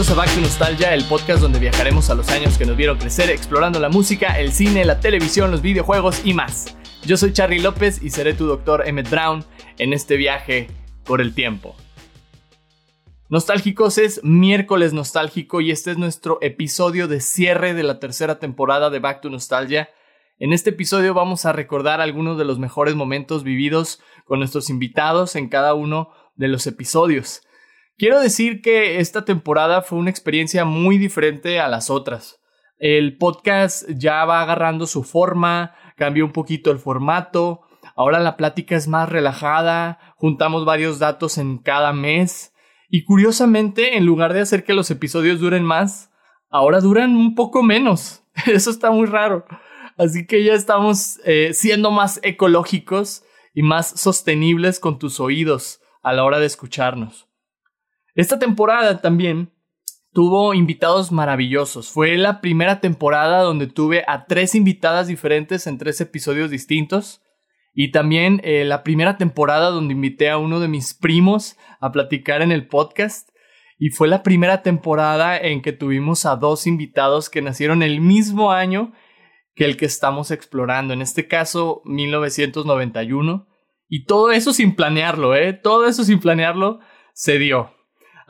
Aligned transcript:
A 0.00 0.14
Back 0.14 0.34
to 0.34 0.40
Nostalgia, 0.40 0.94
el 0.94 1.04
podcast 1.04 1.42
donde 1.42 1.58
viajaremos 1.58 2.08
a 2.08 2.14
los 2.14 2.30
años 2.30 2.56
que 2.56 2.64
nos 2.64 2.74
vieron 2.74 2.96
crecer 2.96 3.28
explorando 3.28 3.78
la 3.78 3.90
música, 3.90 4.40
el 4.40 4.50
cine, 4.50 4.86
la 4.86 4.98
televisión, 4.98 5.50
los 5.50 5.60
videojuegos 5.60 6.22
y 6.24 6.32
más. 6.32 6.74
Yo 7.04 7.18
soy 7.18 7.34
Charlie 7.34 7.60
López 7.60 8.02
y 8.02 8.08
seré 8.08 8.32
tu 8.32 8.46
doctor 8.46 8.88
Emmett 8.88 9.10
Brown 9.10 9.44
en 9.76 9.92
este 9.92 10.16
viaje 10.16 10.68
por 11.04 11.20
el 11.20 11.34
tiempo. 11.34 11.76
Nostálgicos 13.28 13.98
es 13.98 14.24
miércoles 14.24 14.94
nostálgico 14.94 15.60
y 15.60 15.70
este 15.70 15.90
es 15.90 15.98
nuestro 15.98 16.38
episodio 16.40 17.06
de 17.06 17.20
cierre 17.20 17.74
de 17.74 17.82
la 17.82 18.00
tercera 18.00 18.38
temporada 18.38 18.88
de 18.88 19.00
Back 19.00 19.20
to 19.20 19.28
Nostalgia. 19.28 19.90
En 20.38 20.54
este 20.54 20.70
episodio 20.70 21.12
vamos 21.12 21.44
a 21.44 21.52
recordar 21.52 22.00
algunos 22.00 22.38
de 22.38 22.46
los 22.46 22.58
mejores 22.58 22.94
momentos 22.94 23.44
vividos 23.44 24.00
con 24.24 24.38
nuestros 24.38 24.70
invitados 24.70 25.36
en 25.36 25.50
cada 25.50 25.74
uno 25.74 26.08
de 26.36 26.48
los 26.48 26.66
episodios. 26.66 27.42
Quiero 28.00 28.18
decir 28.18 28.62
que 28.62 28.98
esta 28.98 29.26
temporada 29.26 29.82
fue 29.82 29.98
una 29.98 30.08
experiencia 30.08 30.64
muy 30.64 30.96
diferente 30.96 31.60
a 31.60 31.68
las 31.68 31.90
otras. 31.90 32.40
El 32.78 33.18
podcast 33.18 33.86
ya 33.90 34.24
va 34.24 34.40
agarrando 34.40 34.86
su 34.86 35.04
forma, 35.04 35.74
cambió 35.98 36.24
un 36.24 36.32
poquito 36.32 36.70
el 36.70 36.78
formato, 36.78 37.60
ahora 37.94 38.18
la 38.18 38.38
plática 38.38 38.74
es 38.74 38.88
más 38.88 39.10
relajada, 39.10 40.14
juntamos 40.16 40.64
varios 40.64 40.98
datos 40.98 41.36
en 41.36 41.58
cada 41.58 41.92
mes 41.92 42.54
y 42.88 43.04
curiosamente, 43.04 43.98
en 43.98 44.06
lugar 44.06 44.32
de 44.32 44.40
hacer 44.40 44.64
que 44.64 44.72
los 44.72 44.90
episodios 44.90 45.38
duren 45.38 45.62
más, 45.62 46.10
ahora 46.48 46.80
duran 46.80 47.14
un 47.14 47.34
poco 47.34 47.62
menos. 47.62 48.22
Eso 48.46 48.70
está 48.70 48.90
muy 48.90 49.08
raro. 49.08 49.44
Así 49.98 50.26
que 50.26 50.42
ya 50.42 50.54
estamos 50.54 51.20
eh, 51.26 51.50
siendo 51.52 51.90
más 51.90 52.18
ecológicos 52.22 53.24
y 53.52 53.60
más 53.60 53.88
sostenibles 53.88 54.80
con 54.80 54.98
tus 54.98 55.20
oídos 55.20 55.82
a 56.02 56.14
la 56.14 56.24
hora 56.24 56.38
de 56.38 56.46
escucharnos. 56.46 57.29
Esta 58.20 58.38
temporada 58.38 59.00
también 59.00 59.50
tuvo 60.12 60.52
invitados 60.52 61.10
maravillosos. 61.10 61.88
Fue 61.88 62.18
la 62.18 62.42
primera 62.42 62.78
temporada 62.78 63.40
donde 63.40 63.66
tuve 63.66 64.04
a 64.06 64.26
tres 64.26 64.54
invitadas 64.54 65.06
diferentes 65.06 65.66
en 65.66 65.78
tres 65.78 66.02
episodios 66.02 66.50
distintos. 66.50 67.22
Y 67.72 67.92
también 67.92 68.42
eh, 68.44 68.66
la 68.66 68.82
primera 68.82 69.16
temporada 69.16 69.70
donde 69.70 69.94
invité 69.94 70.28
a 70.28 70.36
uno 70.36 70.60
de 70.60 70.68
mis 70.68 70.92
primos 70.92 71.56
a 71.80 71.92
platicar 71.92 72.42
en 72.42 72.52
el 72.52 72.68
podcast. 72.68 73.30
Y 73.78 73.88
fue 73.88 74.06
la 74.06 74.22
primera 74.22 74.60
temporada 74.62 75.38
en 75.38 75.62
que 75.62 75.72
tuvimos 75.72 76.26
a 76.26 76.36
dos 76.36 76.66
invitados 76.66 77.30
que 77.30 77.40
nacieron 77.40 77.82
el 77.82 78.02
mismo 78.02 78.52
año 78.52 78.92
que 79.54 79.64
el 79.64 79.78
que 79.78 79.86
estamos 79.86 80.30
explorando. 80.30 80.92
En 80.92 81.00
este 81.00 81.26
caso, 81.26 81.80
1991. 81.86 83.48
Y 83.88 84.04
todo 84.04 84.30
eso 84.30 84.52
sin 84.52 84.76
planearlo, 84.76 85.34
¿eh? 85.34 85.54
Todo 85.54 85.86
eso 85.86 86.04
sin 86.04 86.20
planearlo 86.20 86.80
se 87.14 87.38
dio. 87.38 87.79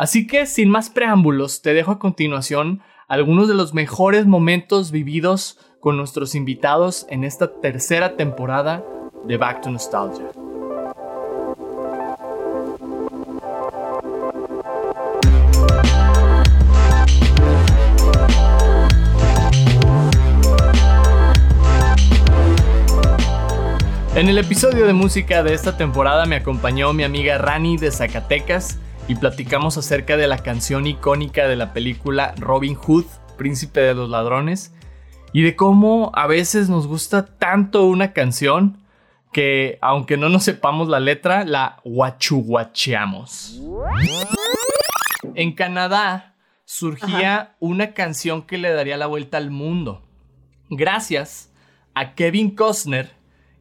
Así 0.00 0.26
que 0.26 0.46
sin 0.46 0.70
más 0.70 0.88
preámbulos, 0.88 1.60
te 1.60 1.74
dejo 1.74 1.90
a 1.90 1.98
continuación 1.98 2.80
algunos 3.06 3.48
de 3.48 3.54
los 3.54 3.74
mejores 3.74 4.24
momentos 4.24 4.92
vividos 4.92 5.58
con 5.78 5.98
nuestros 5.98 6.34
invitados 6.34 7.04
en 7.10 7.22
esta 7.22 7.60
tercera 7.60 8.16
temporada 8.16 8.82
de 9.26 9.36
Back 9.36 9.60
to 9.60 9.70
Nostalgia. 9.70 10.24
En 24.14 24.30
el 24.30 24.38
episodio 24.38 24.86
de 24.86 24.94
música 24.94 25.42
de 25.42 25.52
esta 25.52 25.76
temporada 25.76 26.24
me 26.24 26.36
acompañó 26.36 26.94
mi 26.94 27.04
amiga 27.04 27.36
Rani 27.36 27.76
de 27.76 27.90
Zacatecas 27.90 28.80
y 29.10 29.16
platicamos 29.16 29.76
acerca 29.76 30.16
de 30.16 30.28
la 30.28 30.38
canción 30.38 30.86
icónica 30.86 31.48
de 31.48 31.56
la 31.56 31.72
película 31.72 32.32
Robin 32.38 32.76
Hood, 32.76 33.06
Príncipe 33.36 33.80
de 33.80 33.92
los 33.92 34.08
Ladrones, 34.08 34.72
y 35.32 35.42
de 35.42 35.56
cómo 35.56 36.12
a 36.14 36.28
veces 36.28 36.68
nos 36.68 36.86
gusta 36.86 37.26
tanto 37.26 37.86
una 37.86 38.12
canción 38.12 38.86
que 39.32 39.80
aunque 39.82 40.16
no 40.16 40.28
nos 40.28 40.44
sepamos 40.44 40.86
la 40.86 41.00
letra, 41.00 41.44
la 41.44 41.80
guachuguacheamos. 41.82 43.60
En 45.34 45.54
Canadá 45.56 46.36
surgía 46.64 47.56
una 47.58 47.94
canción 47.94 48.42
que 48.42 48.58
le 48.58 48.72
daría 48.72 48.96
la 48.96 49.08
vuelta 49.08 49.38
al 49.38 49.50
mundo, 49.50 50.06
gracias 50.68 51.52
a 51.94 52.14
Kevin 52.14 52.54
Costner 52.54 53.10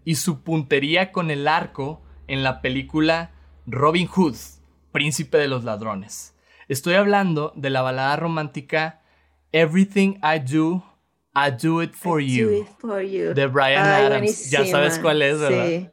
y 0.06 0.14
su 0.14 0.44
puntería 0.44 1.12
con 1.12 1.32
el 1.32 1.48
arco 1.48 2.04
en 2.28 2.44
la 2.44 2.62
película 2.62 3.32
Robin 3.66 4.06
Hood 4.06 4.36
príncipe 4.92 5.38
de 5.38 5.48
los 5.48 5.64
ladrones. 5.64 6.34
Estoy 6.68 6.96
hablando 6.96 7.52
de 7.56 7.70
la 7.70 7.82
balada 7.82 8.16
romántica 8.16 9.02
Everything 9.52 10.20
I 10.22 10.40
Do, 10.40 10.84
I 11.36 11.52
Do 11.52 11.82
It 11.82 11.94
For, 11.94 12.22
you, 12.22 12.66
de 13.34 13.48
Brian 13.48 13.86
Adams. 13.86 14.50
Ya 14.50 14.66
sabes 14.66 15.00
cuál 15.00 15.22
es, 15.22 15.40
¿verdad? 15.40 15.68
Sí. 15.68 15.90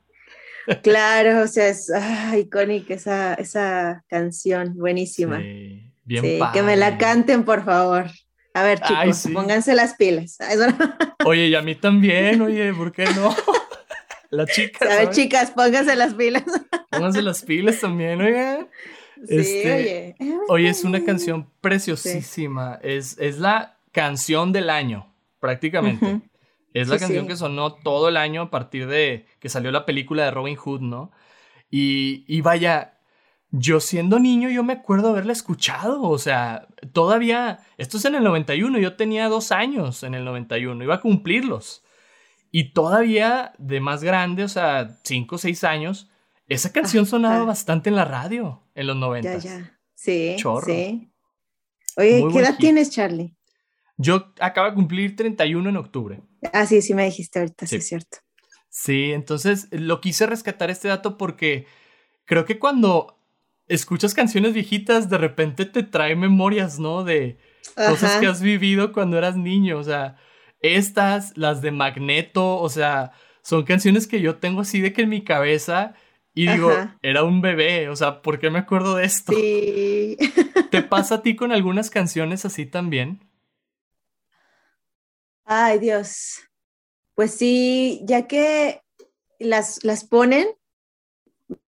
Claro, 0.83 1.43
o 1.43 1.47
sea, 1.47 1.69
es 1.69 1.91
icónica 2.37 2.95
esa, 2.95 3.35
esa 3.35 4.05
canción, 4.09 4.75
buenísima. 4.75 5.39
Sí, 5.39 5.93
bien 6.05 6.41
Que 6.53 6.63
me 6.63 6.77
la 6.77 6.99
canten, 6.99 7.45
por 7.45 7.65
favor. 7.65 8.11
A 8.53 8.63
ver, 8.63 8.81
chicos, 8.81 9.29
pónganse 9.33 9.75
las 9.75 9.95
pilas. 9.95 10.39
Oye, 11.25 11.49
y 11.49 11.55
a 11.55 11.63
mí 11.63 11.75
también, 11.75 12.41
oye, 12.41 12.73
¿por 12.73 12.91
qué 12.91 13.05
no? 13.15 13.35
Las 14.31 14.51
chicas. 14.51 14.91
A 14.91 14.97
ver, 14.97 15.11
chicas, 15.11 15.51
pónganse 15.51 15.95
las 15.95 16.15
pilas. 16.15 16.43
Pónganse 16.97 17.23
las 17.23 17.43
pilas 17.43 17.81
también, 17.81 18.21
oigan. 18.21 18.69
Sí, 19.17 19.37
este, 19.39 20.17
oye. 20.49 20.69
es 20.69 20.85
una 20.85 21.05
canción 21.05 21.51
preciosísima. 21.61 22.79
Es, 22.83 23.19
es 23.19 23.39
la 23.39 23.79
canción 23.93 24.53
del 24.53 24.71
año, 24.71 25.13
prácticamente. 25.41 26.21
Es 26.75 26.89
la 26.89 26.99
canción 26.99 27.27
que 27.27 27.37
sonó 27.37 27.73
todo 27.75 28.11
el 28.11 28.19
año 28.19 28.43
a 28.43 28.51
partir 28.51 28.87
de 28.87 29.27
que 29.41 29.49
salió 29.49 29.71
la 29.71 29.87
película 29.87 30.25
de 30.25 30.31
Robin 30.31 30.57
Hood, 30.57 30.83
¿no? 30.83 31.11
Y, 31.71 32.25
y 32.29 32.43
vaya, 32.43 32.99
yo 33.51 33.81
siendo 33.81 34.19
niño, 34.19 34.51
yo 34.51 34.63
me 34.63 34.75
acuerdo 34.75 35.09
haberla 35.09 35.33
escuchado. 35.33 36.03
O 36.03 36.19
sea, 36.19 36.69
todavía. 36.93 37.61
Esto 37.79 37.97
es 37.97 38.05
en 38.05 38.17
el 38.17 38.25
91, 38.25 38.79
yo 38.79 38.97
tenía 38.97 39.29
dos 39.29 39.53
años 39.53 40.03
en 40.03 40.15
el 40.15 40.25
91, 40.25 40.85
iba 40.85 40.97
a 40.97 41.01
cumplirlos. 41.01 41.83
Y 42.51 42.73
todavía 42.73 43.53
de 43.59 43.81
más 43.81 44.03
grande, 44.03 44.45
o 44.45 44.49
sea, 44.49 44.99
cinco 45.03 45.37
o 45.37 45.39
seis 45.39 45.65
años, 45.65 46.09
esa 46.49 46.73
canción 46.73 47.07
sonaba 47.07 47.45
bastante 47.45 47.91
en 47.91 47.97
la 47.97 48.05
radio 48.05 48.63
en 48.75 48.87
los 48.87 48.97
90. 48.97 49.39
Ya, 49.39 49.39
ya. 49.39 49.81
Sí. 49.95 50.37
Chorro. 50.39 50.67
Sí. 50.67 51.11
Oye, 51.97 52.25
¿qué 52.33 52.39
edad 52.39 52.57
tienes, 52.59 52.91
Charlie? 52.91 53.35
Yo 53.97 54.33
acabo 54.41 54.69
de 54.69 54.75
cumplir 54.75 55.17
31 55.17 55.69
en 55.69 55.77
octubre. 55.77 56.23
Ah, 56.53 56.67
sí, 56.67 56.83
sí 56.83 56.95
me 56.95 57.05
dijiste 57.05 57.39
ahorita, 57.39 57.67
sí, 57.67 57.77
es 57.77 57.89
cierto. 57.89 58.19
Sí, 58.69 59.13
entonces 59.13 59.69
lo 59.71 60.03
quise 60.03 60.27
rescatar 60.27 60.69
este 60.69 60.89
dato 60.89 61.17
porque 61.17 61.67
creo 62.27 62.45
que 62.45 62.59
cuando 62.59 63.19
escuchas 63.69 64.13
canciones 64.13 64.53
viejitas, 64.53 65.09
de 65.09 65.17
repente 65.17 65.65
te 65.65 65.83
trae 65.83 66.15
memorias, 66.15 66.79
¿no? 66.79 67.03
De 67.03 67.39
cosas 67.75 68.21
que 68.21 68.27
has 68.27 68.43
vivido 68.43 68.93
cuando 68.93 69.17
eras 69.17 69.37
niño. 69.37 69.79
O 69.79 69.85
sea, 69.85 70.17
estas, 70.61 71.37
las 71.39 71.63
de 71.63 71.71
Magneto, 71.71 72.59
o 72.59 72.69
sea, 72.69 73.13
son 73.43 73.65
canciones 73.65 74.07
que 74.07 74.21
yo 74.21 74.37
tengo 74.37 74.61
así 74.61 74.81
de 74.83 74.93
que 74.93 75.03
en 75.03 75.09
mi 75.09 75.25
cabeza 75.25 75.95
y 76.37 76.47
digo, 76.47 76.71
era 77.01 77.25
un 77.25 77.41
bebé, 77.41 77.89
o 77.89 77.97
sea, 77.97 78.21
¿por 78.21 78.39
qué 78.39 78.51
me 78.51 78.59
acuerdo 78.59 78.97
de 78.97 79.07
esto? 79.07 79.33
Sí. 79.33 80.19
¿Te 80.71 80.83
pasa 80.83 81.15
a 81.15 81.23
ti 81.23 81.35
con 81.35 81.51
algunas 81.51 81.89
canciones 81.89 82.45
así 82.45 82.67
también? 82.67 83.27
Ay, 85.47 85.79
Dios. 85.79 86.43
Pues 87.15 87.31
sí, 87.31 88.03
ya 88.05 88.27
que 88.27 88.83
las, 89.39 89.83
las 89.83 90.05
ponen, 90.05 90.47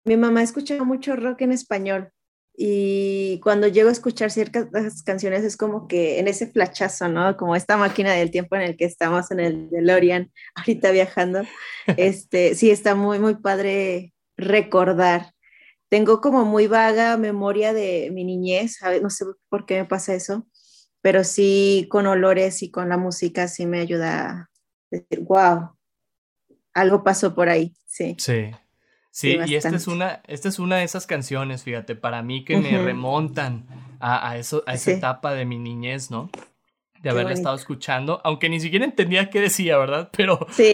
mi 0.04 0.16
mamá 0.16 0.44
escucha 0.44 0.84
mucho 0.84 1.16
rock 1.16 1.42
en 1.42 1.54
español 1.54 2.12
y 2.56 3.40
cuando 3.40 3.68
llego 3.68 3.90
a 3.90 3.94
escuchar 3.94 4.30
ciertas 4.30 5.02
canciones 5.02 5.44
es 5.44 5.58
como 5.58 5.88
que 5.88 6.20
en 6.20 6.28
ese 6.28 6.46
flachazo, 6.46 7.08
¿no? 7.08 7.36
Como 7.36 7.56
esta 7.56 7.78
máquina 7.78 8.14
del 8.14 8.30
tiempo 8.30 8.56
en 8.58 8.62
el 8.62 8.78
que 8.78 8.86
estamos 8.86 9.32
en 9.32 9.40
el 9.40 9.70
DeLorean 9.72 10.32
ahorita 10.54 10.92
viajando. 10.92 11.42
Este, 11.98 12.54
sí, 12.54 12.70
está 12.70 12.94
muy, 12.94 13.18
muy 13.18 13.38
padre 13.38 14.14
recordar. 14.42 15.34
Tengo 15.90 16.22
como 16.22 16.46
muy 16.46 16.68
vaga 16.68 17.18
memoria 17.18 17.74
de 17.74 18.10
mi 18.14 18.24
niñez, 18.24 18.78
no 19.02 19.10
sé 19.10 19.26
por 19.50 19.66
qué 19.66 19.80
me 19.80 19.86
pasa 19.86 20.14
eso, 20.14 20.48
pero 21.02 21.24
sí 21.24 21.88
con 21.90 22.08
olores 22.08 22.64
y 22.64 22.72
con 22.72 22.90
la 22.90 22.98
música 22.98 23.48
sí 23.48 23.66
me 23.66 23.80
ayuda 23.80 24.30
a 24.30 24.50
decir, 24.90 25.20
wow, 25.22 25.76
algo 26.74 27.04
pasó 27.04 27.36
por 27.36 27.50
ahí, 27.50 27.74
sí. 27.86 28.16
Sí. 28.18 28.52
Sí, 29.14 29.38
y 29.46 29.56
esta 29.56 29.76
es, 29.76 29.88
una, 29.88 30.22
esta 30.26 30.48
es 30.48 30.58
una 30.58 30.78
de 30.78 30.86
esas 30.86 31.06
canciones, 31.06 31.64
fíjate, 31.64 31.96
para 31.96 32.24
mí 32.24 32.46
que 32.46 32.56
me 32.56 32.82
remontan 32.82 33.68
a, 34.00 34.38
eso, 34.38 34.64
a 34.66 34.76
esa 34.76 34.92
etapa 34.92 35.34
de 35.34 35.44
mi 35.44 35.60
niñez, 35.60 36.10
¿no? 36.10 36.30
de 37.02 37.10
haberla 37.10 37.34
estado 37.34 37.56
escuchando, 37.56 38.22
aunque 38.24 38.48
ni 38.48 38.60
siquiera 38.60 38.86
entendía 38.86 39.30
qué 39.30 39.42
decía, 39.42 39.78
¿verdad? 39.78 40.10
Pero... 40.16 40.46
Sí, 40.52 40.72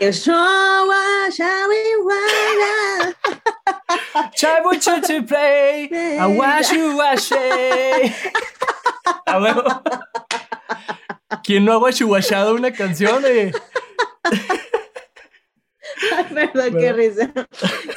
A 9.25 9.41
huevo. 9.41 9.63
¿Quién 11.43 11.65
no 11.65 11.73
ha 11.73 11.77
guachuguachado 11.77 12.53
una 12.53 12.71
canción. 12.71 13.23
Perdón, 16.33 16.77
qué 16.77 16.93
risa. 16.93 17.31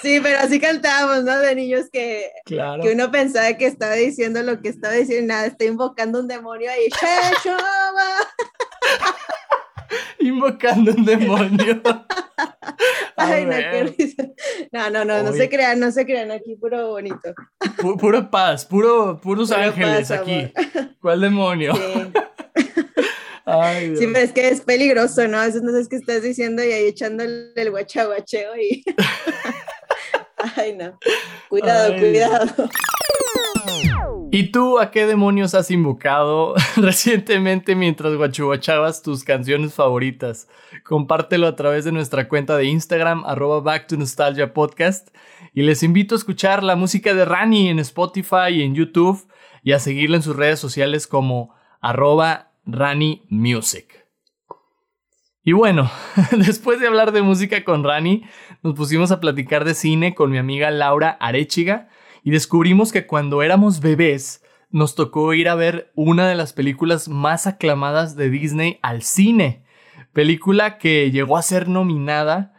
Sí, 0.03 0.21
pero 0.23 0.39
así 0.39 0.59
cantábamos, 0.59 1.25
¿no? 1.25 1.39
De 1.39 1.55
niños 1.55 1.87
que, 1.93 2.31
Claro. 2.47 2.83
que 2.83 2.93
uno 2.93 3.11
pensaba 3.11 3.53
que 3.55 3.67
estaba 3.67 3.93
diciendo 3.95 4.43
lo 4.43 4.61
que 4.63 4.71
estaba 4.71 4.95
diciendo, 4.95 5.35
nada, 5.35 5.47
está 5.47 5.65
invocando 5.65 6.21
un 6.21 6.29
demonio 6.29 6.71
ahí. 6.71 6.89
Invocando 10.21 10.93
un 10.93 11.05
demonio. 11.05 11.81
Ay, 13.17 13.45
no, 13.45 13.53
qué 13.53 13.95
risa. 13.97 14.25
No, 14.73 14.91
no, 14.91 15.05
no, 15.05 15.23
no 15.23 15.33
se 15.33 15.49
crean, 15.49 15.79
no 15.81 15.91
se 15.93 16.07
crean, 16.07 16.31
aquí 16.31 16.57
puro 16.57 16.89
bonito. 16.91 17.35
pu- 17.79 17.99
pura 17.99 18.31
paz, 18.31 18.65
puro, 18.65 19.21
puros 19.21 19.53
ángeles 19.53 20.09
paz, 20.09 20.21
aquí. 20.21 20.53
¿Cuál 21.01 21.21
demonio? 21.21 21.75
Sí. 21.75 22.13
Ay, 23.45 23.89
Dios. 23.91 23.99
Sí, 23.99 24.07
pero 24.07 24.19
es 24.25 24.33
que 24.33 24.49
es 24.49 24.61
peligroso, 24.61 25.27
¿no? 25.27 25.39
A 25.39 25.47
veces 25.47 25.63
no 25.63 25.71
sabes 25.73 25.89
qué 25.89 25.97
estás 25.97 26.23
diciendo 26.23 26.63
y 26.63 26.71
ahí 26.73 26.87
echándole 26.87 27.53
el 27.57 27.71
guachaguacheo 27.71 28.57
y... 28.57 28.85
Ay, 30.57 30.75
no. 30.75 30.99
Cuidado, 31.49 31.93
Ay. 31.95 32.01
cuidado. 32.01 32.47
¿Y 34.33 34.53
tú 34.53 34.79
a 34.79 34.93
qué 34.93 35.07
demonios 35.07 35.57
has 35.57 35.73
invocado 35.73 36.55
recientemente 36.77 37.75
mientras 37.75 38.15
guachuguachabas 38.15 39.03
tus 39.03 39.25
canciones 39.25 39.75
favoritas? 39.75 40.47
Compártelo 40.85 41.49
a 41.49 41.57
través 41.57 41.85
de 41.85 41.91
nuestra 41.91 42.29
cuenta 42.29 42.57
de 42.57 42.67
Instagram, 42.67 43.25
arroba 43.27 43.61
Back 43.61 43.89
to 43.89 43.97
Nostalgia 43.97 44.55
Podcast. 44.55 45.09
Y 45.53 45.63
les 45.63 45.83
invito 45.83 46.15
a 46.15 46.19
escuchar 46.19 46.63
la 46.63 46.77
música 46.77 47.13
de 47.13 47.25
Rani 47.25 47.71
en 47.71 47.81
Spotify 47.81 48.51
y 48.53 48.63
en 48.63 48.77
YouTube 48.77 49.27
y 49.65 49.73
a 49.73 49.81
seguirla 49.81 50.19
en 50.19 50.23
sus 50.23 50.37
redes 50.37 50.61
sociales 50.61 51.09
como 51.09 51.53
arroba 51.81 52.53
Rani 52.65 53.27
Music. 53.31 54.07
Y 55.43 55.55
bueno, 55.55 55.91
después 56.31 56.79
de 56.79 56.87
hablar 56.87 57.11
de 57.11 57.23
música 57.23 57.65
con 57.65 57.83
Rani, 57.83 58.23
nos 58.63 58.75
pusimos 58.77 59.11
a 59.11 59.19
platicar 59.19 59.65
de 59.65 59.75
cine 59.75 60.15
con 60.15 60.31
mi 60.31 60.39
amiga 60.39 60.71
Laura 60.71 61.17
Arechiga 61.19 61.89
y 62.23 62.31
descubrimos 62.31 62.93
que 62.93 63.07
cuando 63.07 63.43
éramos 63.43 63.81
bebés 63.81 64.43
nos 64.71 64.95
tocó 64.95 65.35
ir 65.35 65.49
a 65.49 65.55
ver 65.55 65.91
una 65.95 66.29
de 66.29 66.35
las 66.35 66.53
películas 66.53 67.09
más 67.09 67.47
aclamadas 67.47 68.17
de 68.17 68.31
Disney 68.31 68.79
al 68.83 69.03
cine. 69.03 69.65
Película 70.13 70.79
que 70.79 71.11
llegó 71.11 71.37
a 71.37 71.43
ser 71.43 71.69
nominada 71.69 72.55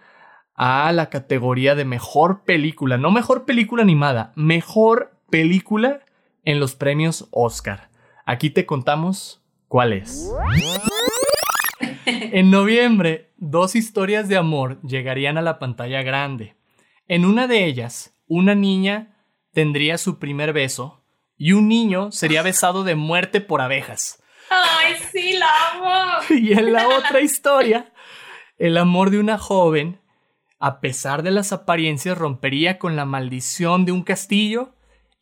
a 0.56 0.92
la 0.92 1.10
categoría 1.10 1.75
de 1.75 1.86
mejor 1.86 2.44
película, 2.44 2.98
no 2.98 3.12
mejor 3.12 3.46
película 3.46 3.84
animada, 3.84 4.34
mejor 4.36 5.18
película 5.30 6.02
en 6.44 6.60
los 6.60 6.75
premios 6.75 7.28
Oscar. 7.31 7.90
Aquí 8.25 8.50
te 8.50 8.66
contamos 8.66 9.42
cuál 9.68 9.94
es. 9.94 10.31
En 12.06 12.52
noviembre, 12.52 13.31
dos 13.38 13.75
historias 13.75 14.28
de 14.28 14.38
amor 14.38 14.81
llegarían 14.81 15.38
a 15.38 15.42
la 15.42 15.60
pantalla 15.60 16.04
grande. 16.04 16.56
En 17.08 17.25
una 17.25 17.48
de 17.48 17.66
ellas, 17.66 18.16
una 18.28 18.56
niña 18.56 19.11
tendría 19.53 19.98
su 19.98 20.19
primer 20.19 20.53
beso 20.53 21.03
y 21.38 21.53
un 21.53 21.68
niño 21.68 22.12
sería 22.12 22.44
besado 22.44 22.83
de 22.83 22.95
muerte 22.95 23.42
por 23.42 23.62
abejas. 23.62 24.21
Ay, 24.50 24.95
sí, 25.12 25.33
la 25.33 25.48
amo. 25.71 26.24
Y 26.30 26.53
en 26.53 26.74
la 26.74 26.88
otra 26.88 27.21
historia, 27.21 27.94
el 28.57 28.77
amor 28.77 29.09
de 29.09 29.19
una 29.19 29.38
joven, 29.38 30.00
a 30.59 30.80
pesar 30.81 31.24
de 31.24 31.31
las 31.31 31.51
apariencias, 31.51 32.18
rompería 32.18 32.77
con 32.77 32.95
la 32.95 33.06
maldición 33.06 33.86
de 33.86 33.92
un 33.92 34.03
castillo 34.03 34.75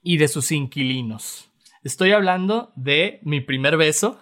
y 0.04 0.18
de 0.18 0.28
sus 0.28 0.52
inquilinos. 0.52 1.52
Estoy 1.84 2.12
hablando 2.12 2.74
de 2.76 3.20
Mi 3.24 3.40
primer 3.40 3.78
beso 3.78 4.20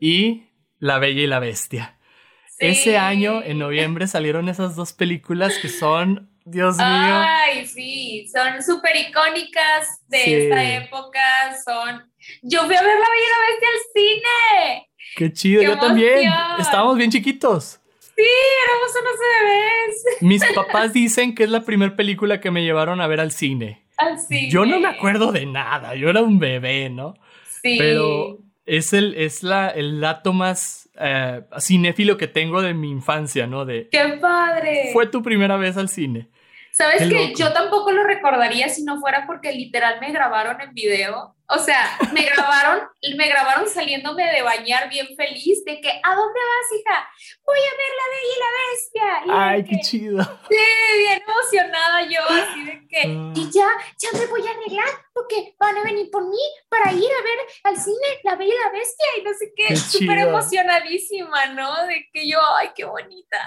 y 0.00 0.44
La 0.78 0.98
Bella 0.98 1.22
y 1.22 1.26
la 1.26 1.40
Bestia. 1.40 1.98
Sí. 2.46 2.66
Ese 2.66 2.98
año, 2.98 3.42
en 3.42 3.58
noviembre, 3.58 4.06
salieron 4.06 4.48
esas 4.48 4.76
dos 4.76 4.92
películas 4.92 5.58
que 5.58 5.68
son, 5.68 6.30
Dios 6.44 6.76
mío, 6.76 6.86
Ay, 6.86 7.66
sí, 7.66 8.26
son 8.32 8.62
súper 8.62 8.96
icónicas 8.96 10.00
de 10.08 10.18
Sí. 10.18 10.34
esta 10.34 10.74
época, 10.74 11.20
son... 11.64 12.10
Yo 12.42 12.64
fui 12.66 12.74
a 12.74 12.82
ver 12.82 12.94
La 12.98 13.08
Bella 13.10 13.34
Bestia 13.48 13.68
al 13.68 13.80
cine. 13.94 14.90
qué 15.16 15.32
chido, 15.32 15.60
qué 15.60 15.66
yo 15.66 15.78
también. 15.78 16.32
Estábamos 16.58 16.96
bien 16.96 17.10
chiquitos. 17.10 17.80
Sí, 18.14 18.22
éramos 18.66 18.92
unos 19.00 19.14
bebés. 19.18 20.20
Mis 20.20 20.44
papás 20.54 20.92
dicen 20.92 21.34
que 21.34 21.44
es 21.44 21.50
la 21.50 21.62
primera 21.62 21.96
película 21.96 22.40
que 22.40 22.50
me 22.50 22.62
llevaron 22.62 23.00
a 23.00 23.06
ver 23.06 23.20
al 23.20 23.32
cine. 23.32 23.86
Al 23.96 24.18
cine. 24.18 24.50
Yo 24.50 24.64
no 24.66 24.78
me 24.80 24.88
acuerdo 24.88 25.32
de 25.32 25.46
nada, 25.46 25.94
yo 25.94 26.08
era 26.10 26.22
un 26.22 26.38
bebé, 26.38 26.90
¿no? 26.90 27.14
Sí. 27.62 27.76
Pero 27.78 28.38
es 28.66 28.92
el, 28.92 29.14
es 29.14 29.42
la, 29.42 29.68
el 29.68 30.00
dato 30.00 30.32
más 30.32 30.81
eh, 30.98 31.42
cinéfilo 31.58 32.16
que 32.16 32.28
tengo 32.28 32.62
de 32.62 32.74
mi 32.74 32.90
infancia, 32.90 33.46
¿no? 33.46 33.64
De, 33.64 33.88
¡Qué 33.90 34.18
padre! 34.20 34.90
fue 34.92 35.06
tu 35.06 35.22
primera 35.22 35.56
vez 35.56 35.76
al 35.76 35.88
cine. 35.88 36.28
¿Sabes 36.72 37.02
qué 37.02 37.08
que 37.08 37.26
loco. 37.28 37.38
Yo 37.38 37.52
tampoco 37.52 37.92
lo 37.92 38.02
recordaría 38.02 38.68
si 38.68 38.82
no 38.82 38.98
fuera 38.98 39.26
porque 39.26 39.52
literal 39.52 40.00
me 40.00 40.10
grabaron 40.10 40.60
en 40.60 40.72
video. 40.72 41.34
O 41.48 41.58
sea, 41.58 41.98
me 42.12 42.22
grabaron, 42.22 42.88
me 43.16 43.28
grabaron 43.28 43.68
saliéndome 43.68 44.24
de 44.32 44.42
bañar 44.42 44.88
bien 44.88 45.08
feliz 45.16 45.64
de 45.64 45.80
que, 45.80 45.90
¿a 45.90 46.14
dónde 46.14 46.40
vas, 46.40 46.80
hija? 46.80 47.08
Voy 47.44 47.58
a 47.58 47.76
ver 47.76 47.92
la 48.00 48.06
Bella 48.12 48.32
y 48.32 48.40
la 48.40 48.50
Bestia. 48.70 49.26
Y 49.26 49.30
Ay, 49.56 49.64
que, 49.64 49.70
qué 49.70 49.82
chido. 49.82 50.22
Sí, 50.48 50.98
bien 50.98 51.22
emocionada 51.26 52.02
yo, 52.08 52.20
así 52.28 52.64
de 52.64 52.86
que, 52.88 53.02
Ah. 53.02 53.32
y 53.34 53.50
ya, 53.50 53.66
ya 53.98 54.18
me 54.18 54.26
voy 54.26 54.46
a 54.46 54.50
arreglar 54.50 54.86
porque 55.12 55.54
van 55.58 55.76
a 55.76 55.82
venir 55.82 56.10
por 56.10 56.26
mí 56.26 56.38
para 56.68 56.90
ir 56.92 57.04
a 57.04 57.22
ver 57.22 57.38
al 57.64 57.76
cine 57.76 57.96
La 58.24 58.36
Bella 58.36 58.54
y 58.54 58.64
la 58.64 58.70
Bestia 58.78 59.06
y 59.18 59.22
no 59.22 59.30
sé 59.34 59.52
qué, 59.54 59.76
súper 59.76 60.18
emocionadísima, 60.18 61.46
¿no? 61.54 61.86
De 61.86 62.08
que 62.12 62.28
yo, 62.28 62.38
ay, 62.58 62.68
qué 62.74 62.84
bonita. 62.84 63.38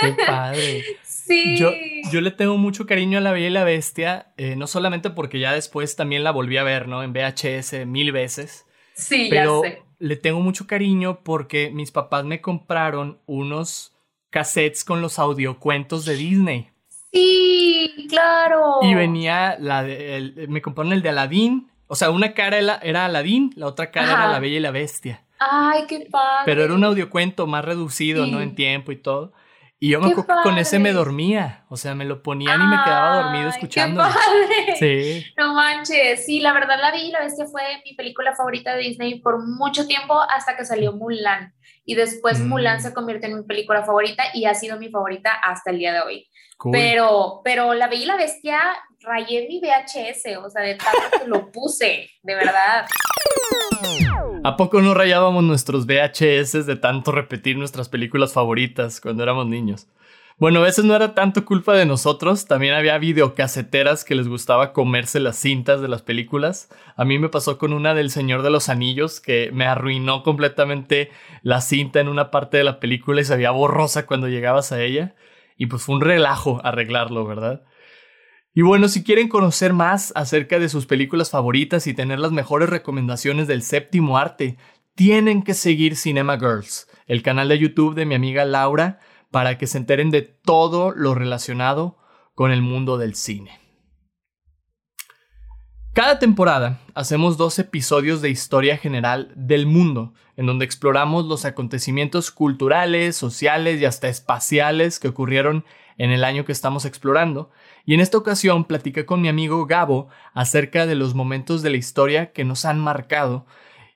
Qué 0.00 0.14
padre. 0.26 0.84
Sí. 1.02 1.56
Yo, 1.58 1.70
yo 2.12 2.20
le 2.20 2.30
tengo 2.30 2.56
mucho 2.56 2.86
cariño 2.86 3.18
a 3.18 3.20
La 3.20 3.32
Bella 3.32 3.46
y 3.46 3.50
la 3.50 3.64
Bestia, 3.64 4.32
eh, 4.36 4.56
no 4.56 4.66
solamente 4.66 5.10
porque 5.10 5.38
ya 5.38 5.52
después 5.52 5.96
también 5.96 6.24
la 6.24 6.30
volví 6.32 6.56
a 6.56 6.62
ver, 6.62 6.88
¿no? 6.88 7.02
En 7.02 7.12
VHS 7.42 7.86
mil 7.86 8.12
veces, 8.12 8.66
sí, 8.94 9.28
pero 9.30 9.62
ya 9.64 9.70
sé. 9.70 9.82
le 9.98 10.16
tengo 10.16 10.40
mucho 10.40 10.66
cariño 10.66 11.20
porque 11.22 11.70
mis 11.70 11.90
papás 11.90 12.24
me 12.24 12.40
compraron 12.40 13.18
unos 13.26 13.94
cassettes 14.30 14.84
con 14.84 15.00
los 15.02 15.18
audiocuentos 15.18 16.04
de 16.04 16.16
Disney. 16.16 16.70
Sí, 17.12 18.06
claro. 18.08 18.78
Y 18.82 18.94
venía 18.94 19.56
la 19.58 19.82
de, 19.82 20.16
el- 20.16 20.48
me 20.48 20.62
compraron 20.62 20.92
el 20.92 21.02
de 21.02 21.08
Aladdin. 21.08 21.68
O 21.88 21.96
sea, 21.96 22.10
una 22.10 22.34
cara 22.34 22.58
era, 22.58 22.78
era 22.82 23.04
Aladdin, 23.06 23.52
la 23.56 23.66
otra 23.66 23.90
cara 23.90 24.12
era. 24.12 24.32
La 24.32 24.38
Bella 24.38 24.56
y 24.58 24.60
la 24.60 24.70
Bestia. 24.70 25.24
Ay, 25.40 25.84
qué 25.88 26.06
padre. 26.10 26.42
Pero 26.44 26.62
era 26.62 26.74
un 26.74 26.84
audiocuento 26.84 27.46
más 27.48 27.64
reducido, 27.64 28.24
Sí. 28.26 28.30
¿no? 28.30 28.40
En 28.40 28.54
tiempo 28.54 28.92
y 28.92 28.96
todo. 28.96 29.32
Y 29.82 29.88
yo 29.90 30.00
me 30.00 30.10
acuerdo 30.10 30.26
que 30.26 30.42
con 30.42 30.58
ese 30.58 30.78
me 30.78 30.92
dormía. 30.92 31.64
O 31.70 31.76
sea, 31.78 31.94
me 31.94 32.04
lo 32.04 32.22
ponían 32.22 32.60
y 32.60 32.66
me 32.66 32.76
quedaba 32.84 33.22
dormido 33.22 33.48
escuchando. 33.48 34.04
Sí. 34.78 35.24
No 35.38 35.54
manches, 35.54 36.26
sí, 36.26 36.40
la 36.40 36.52
verdad 36.52 36.76
La 36.80 36.90
Bella 36.92 37.04
y 37.04 37.10
la 37.10 37.20
Bestia 37.20 37.46
fue 37.46 37.62
mi 37.84 37.94
película 37.94 38.34
favorita 38.36 38.74
de 38.74 38.82
Disney 38.82 39.20
por 39.20 39.42
mucho 39.42 39.86
tiempo 39.86 40.20
hasta 40.20 40.54
que 40.56 40.66
salió 40.66 40.92
Mulan. 40.92 41.54
Y 41.86 41.94
después 41.94 42.38
Mm. 42.40 42.48
Mulan 42.48 42.80
se 42.82 42.92
convierte 42.92 43.26
en 43.26 43.38
mi 43.38 43.42
película 43.44 43.82
favorita 43.84 44.24
y 44.34 44.44
ha 44.44 44.54
sido 44.54 44.78
mi 44.78 44.90
favorita 44.90 45.32
hasta 45.32 45.70
el 45.70 45.78
día 45.78 45.94
de 45.94 46.00
hoy. 46.00 46.28
Cool. 46.58 46.72
Pero, 46.72 47.40
pero 47.42 47.72
La 47.72 47.88
Bella 47.88 48.02
y 48.02 48.06
la 48.06 48.16
Bestia 48.16 48.60
rayé 49.00 49.46
mi 49.48 49.60
VHS, 49.60 50.36
o 50.44 50.50
sea, 50.50 50.60
de 50.62 50.74
tanto 50.74 51.22
que 51.22 51.26
lo 51.26 51.50
puse, 51.50 52.10
de 52.22 52.34
verdad. 52.34 52.84
¿A 54.42 54.56
poco 54.56 54.80
no 54.80 54.94
rayábamos 54.94 55.44
nuestros 55.44 55.84
VHS 55.84 56.64
de 56.64 56.76
tanto 56.76 57.12
repetir 57.12 57.58
nuestras 57.58 57.90
películas 57.90 58.32
favoritas 58.32 58.98
cuando 58.98 59.22
éramos 59.22 59.46
niños? 59.46 59.86
Bueno, 60.38 60.60
a 60.60 60.62
veces 60.62 60.86
no 60.86 60.96
era 60.96 61.14
tanto 61.14 61.44
culpa 61.44 61.74
de 61.74 61.84
nosotros, 61.84 62.46
también 62.46 62.72
había 62.72 62.96
videocaseteras 62.96 64.02
que 64.02 64.14
les 64.14 64.28
gustaba 64.28 64.72
comerse 64.72 65.20
las 65.20 65.36
cintas 65.36 65.82
de 65.82 65.88
las 65.88 66.00
películas. 66.00 66.70
A 66.96 67.04
mí 67.04 67.18
me 67.18 67.28
pasó 67.28 67.58
con 67.58 67.74
una 67.74 67.92
del 67.92 68.08
Señor 68.08 68.40
de 68.40 68.48
los 68.48 68.70
Anillos 68.70 69.20
que 69.20 69.50
me 69.52 69.66
arruinó 69.66 70.22
completamente 70.22 71.10
la 71.42 71.60
cinta 71.60 72.00
en 72.00 72.08
una 72.08 72.30
parte 72.30 72.56
de 72.56 72.64
la 72.64 72.80
película 72.80 73.20
y 73.20 73.26
se 73.26 73.36
veía 73.36 73.50
borrosa 73.50 74.06
cuando 74.06 74.28
llegabas 74.28 74.72
a 74.72 74.82
ella. 74.82 75.14
Y 75.58 75.66
pues 75.66 75.82
fue 75.82 75.96
un 75.96 76.00
relajo 76.00 76.62
arreglarlo, 76.64 77.26
¿verdad? 77.26 77.60
Y 78.52 78.62
bueno, 78.62 78.88
si 78.88 79.04
quieren 79.04 79.28
conocer 79.28 79.72
más 79.72 80.12
acerca 80.16 80.58
de 80.58 80.68
sus 80.68 80.86
películas 80.86 81.30
favoritas 81.30 81.86
y 81.86 81.94
tener 81.94 82.18
las 82.18 82.32
mejores 82.32 82.68
recomendaciones 82.68 83.46
del 83.46 83.62
séptimo 83.62 84.18
arte, 84.18 84.58
tienen 84.96 85.44
que 85.44 85.54
seguir 85.54 85.96
Cinema 85.96 86.36
Girls, 86.36 86.88
el 87.06 87.22
canal 87.22 87.48
de 87.48 87.58
YouTube 87.58 87.94
de 87.94 88.06
mi 88.06 88.16
amiga 88.16 88.44
Laura, 88.44 88.98
para 89.30 89.56
que 89.56 89.68
se 89.68 89.78
enteren 89.78 90.10
de 90.10 90.22
todo 90.22 90.90
lo 90.90 91.14
relacionado 91.14 91.98
con 92.34 92.50
el 92.50 92.60
mundo 92.60 92.98
del 92.98 93.14
cine. 93.14 93.60
Cada 95.92 96.18
temporada 96.18 96.80
hacemos 96.94 97.36
dos 97.36 97.58
episodios 97.58 98.20
de 98.20 98.30
historia 98.30 98.76
general 98.76 99.32
del 99.36 99.66
mundo, 99.66 100.12
en 100.36 100.46
donde 100.46 100.64
exploramos 100.64 101.26
los 101.26 101.44
acontecimientos 101.44 102.30
culturales, 102.30 103.16
sociales 103.16 103.80
y 103.80 103.84
hasta 103.84 104.08
espaciales 104.08 104.98
que 104.98 105.08
ocurrieron 105.08 105.64
en 105.98 106.12
el 106.12 106.24
año 106.24 106.44
que 106.44 106.52
estamos 106.52 106.84
explorando, 106.84 107.50
y 107.90 107.94
en 107.94 107.98
esta 107.98 108.18
ocasión 108.18 108.66
platiqué 108.66 109.04
con 109.04 109.20
mi 109.20 109.28
amigo 109.28 109.66
Gabo 109.66 110.10
acerca 110.32 110.86
de 110.86 110.94
los 110.94 111.16
momentos 111.16 111.60
de 111.60 111.70
la 111.70 111.76
historia 111.76 112.30
que 112.30 112.44
nos 112.44 112.64
han 112.64 112.78
marcado 112.78 113.46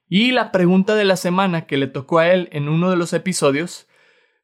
Y 0.08 0.32
la 0.32 0.50
pregunta 0.50 0.96
de 0.96 1.04
la 1.04 1.14
semana 1.14 1.66
que 1.66 1.76
le 1.76 1.86
tocó 1.86 2.18
a 2.18 2.32
él 2.32 2.48
en 2.50 2.68
uno 2.68 2.90
de 2.90 2.96
los 2.96 3.12
episodios 3.12 3.86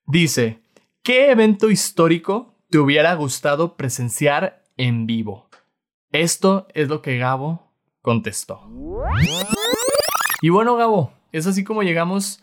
dice, 0.06 0.62
¿qué 1.02 1.32
evento 1.32 1.68
histórico 1.68 2.54
te 2.70 2.78
hubiera 2.78 3.12
gustado 3.14 3.76
presenciar 3.76 4.62
en 4.76 5.08
vivo? 5.08 5.48
Esto 6.12 6.68
es 6.72 6.86
lo 6.86 7.02
que 7.02 7.18
Gabo 7.18 7.72
contestó. 8.02 8.70
Y 10.42 10.50
bueno, 10.50 10.76
Gabo, 10.76 11.12
es 11.32 11.48
así 11.48 11.64
como 11.64 11.82
llegamos 11.82 12.40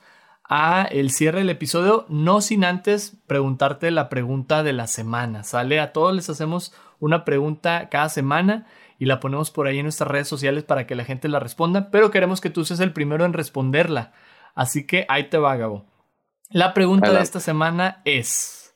a 0.50 0.84
el 0.84 1.12
cierre 1.12 1.40
del 1.40 1.50
episodio, 1.50 2.06
no 2.10 2.42
sin 2.42 2.64
antes 2.64 3.18
preguntarte 3.28 3.92
la 3.92 4.10
pregunta 4.10 4.64
de 4.64 4.74
la 4.74 4.88
semana, 4.88 5.44
¿sale? 5.44 5.80
A 5.80 5.92
todos 5.92 6.16
les 6.16 6.30
hacemos 6.30 6.74
una 7.00 7.26
pregunta 7.26 7.90
cada 7.90 8.10
semana 8.10 8.66
y 8.98 9.06
la 9.06 9.20
ponemos 9.20 9.52
por 9.52 9.68
ahí 9.68 9.80
en 9.80 9.84
nuestras 9.86 10.10
redes 10.10 10.28
sociales 10.28 10.64
para 10.64 10.88
que 10.88 10.96
la 10.96 11.04
gente 11.04 11.28
la 11.28 11.40
responda, 11.40 11.92
pero 11.92 12.12
queremos 12.12 12.42
que 12.42 12.50
tú 12.50 12.64
seas 12.66 12.80
el 12.80 12.94
primero 12.94 13.26
en 13.26 13.34
responderla. 13.34 14.14
Así 14.56 14.88
que 14.88 15.06
ahí 15.10 15.30
te 15.30 15.38
va, 15.38 15.56
Gabo. 15.56 15.86
La 16.50 16.74
pregunta 16.74 17.12
de 17.12 17.22
esta 17.22 17.42
semana 17.42 18.02
es, 18.06 18.76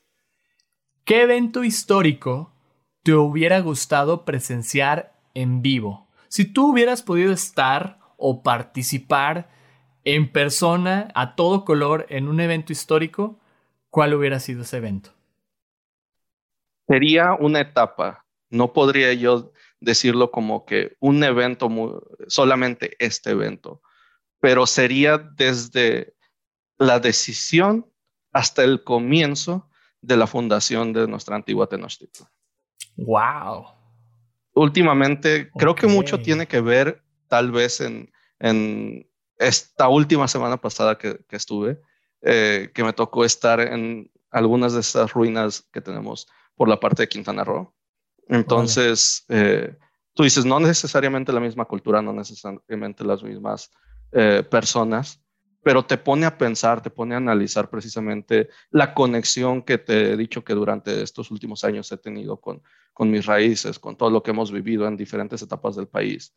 ¿qué 1.06 1.22
evento 1.22 1.64
histórico 1.64 2.54
te 3.02 3.14
hubiera 3.14 3.62
gustado 3.62 4.26
presenciar 4.26 5.14
en 5.34 5.62
vivo? 5.62 6.10
Si 6.28 6.46
tú 6.46 6.72
hubieras 6.72 7.02
podido 7.02 7.32
estar 7.32 8.00
o 8.18 8.44
participar 8.44 9.50
en 10.04 10.32
persona, 10.32 11.10
a 11.16 11.36
todo 11.36 11.66
color, 11.66 12.06
en 12.10 12.28
un 12.28 12.40
evento 12.40 12.74
histórico, 12.74 13.40
¿cuál 13.90 14.14
hubiera 14.14 14.40
sido 14.40 14.64
ese 14.64 14.78
evento? 14.78 15.12
Sería 16.88 17.34
una 17.34 17.62
etapa. 17.62 18.26
No 18.50 18.74
podría 18.74 19.14
yo 19.14 19.54
decirlo 19.80 20.32
como 20.32 20.66
que 20.66 20.96
un 21.00 21.24
evento, 21.24 21.70
solamente 22.28 22.96
este 23.00 23.32
evento, 23.32 23.82
pero 24.40 24.66
sería 24.66 25.18
desde 25.18 26.16
la 26.78 27.00
decisión 27.00 27.88
hasta 28.32 28.64
el 28.64 28.84
comienzo 28.84 29.70
de 30.02 30.18
la 30.18 30.28
fundación 30.28 30.94
de 30.94 31.08
nuestra 31.08 31.36
antigua 31.36 31.68
Tenochtitlan. 31.68 32.30
Wow. 32.98 33.68
Últimamente, 34.54 35.50
creo 35.58 35.76
que 35.76 35.88
mucho 35.88 36.20
tiene 36.20 36.48
que 36.48 36.60
ver 36.60 37.04
tal 37.28 37.52
vez 37.52 37.80
en, 37.80 38.12
en 38.40 39.10
esta 39.42 39.90
última 39.90 40.28
semana 40.28 40.58
pasada 40.58 40.98
que, 40.98 41.20
estuve, 41.32 41.82
eh, 42.22 42.72
que 42.74 42.84
me 42.84 42.94
tocó 42.94 43.26
estar 43.26 43.60
en 43.60 44.12
algunas 44.30 44.74
de 44.74 44.82
esas 44.82 45.12
ruinas 45.14 45.68
que 45.74 45.82
tenemos 45.82 46.28
por 46.56 46.70
la 46.70 46.80
parte 46.80 47.04
de 47.04 47.10
Quintana 47.10 47.44
Roo. 47.44 47.74
Entonces, 48.28 49.26
eh, 49.30 49.76
tú 50.14 50.24
dices, 50.24 50.46
no 50.46 50.60
necesariamente 50.60 51.34
la 51.34 51.40
misma 51.40 51.66
cultura, 51.66 52.02
no 52.02 52.14
necesariamente 52.14 53.04
las 53.04 53.24
mismas 53.24 53.72
eh, 54.12 54.44
personas, 54.50 55.22
pero 55.64 55.84
te 55.86 55.98
pone 55.98 56.26
a 56.26 56.38
pensar, 56.38 56.82
te 56.82 56.90
pone 56.92 57.16
a 57.16 57.18
analizar 57.18 57.70
precisamente 57.70 58.50
la 58.70 58.94
conexión 58.94 59.64
que 59.64 59.78
te 59.78 60.14
he 60.14 60.18
dicho 60.18 60.44
que 60.44 60.54
durante 60.54 61.02
estos 61.02 61.32
últimos 61.32 61.64
años 61.64 61.92
he 61.92 61.98
tenido 61.98 62.38
con, 62.38 62.62
con 62.94 63.10
mis 63.10 63.26
raíces, 63.26 63.80
con 63.80 63.96
todo 63.96 64.12
lo 64.12 64.22
que 64.22 64.32
hemos 64.32 64.52
vivido 64.52 64.88
en 64.88 64.98
diferentes 64.98 65.42
etapas 65.42 65.76
del 65.76 65.88
país. 65.88 66.36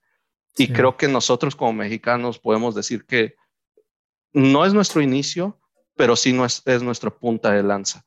Y 0.56 0.72
creo 0.72 0.96
que 0.96 1.08
nosotros 1.08 1.56
como 1.56 1.72
mexicanos 1.72 2.38
podemos 2.38 2.74
decir 2.74 3.04
que 3.04 3.34
no 4.32 4.64
es 4.64 4.72
nuestro 4.72 5.02
inicio, 5.02 5.60
pero 5.96 6.16
sí 6.16 6.32
no 6.32 6.44
es, 6.44 6.62
es 6.64 6.82
nuestra 6.82 7.10
punta 7.10 7.52
de 7.52 7.62
lanza, 7.62 8.04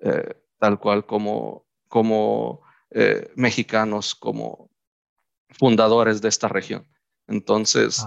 eh, 0.00 0.34
tal 0.58 0.78
cual 0.78 1.06
como, 1.06 1.66
como 1.88 2.62
eh, 2.90 3.30
mexicanos, 3.34 4.14
como 4.14 4.70
fundadores 5.50 6.20
de 6.20 6.28
esta 6.28 6.48
región. 6.48 6.86
Entonces, 7.26 8.04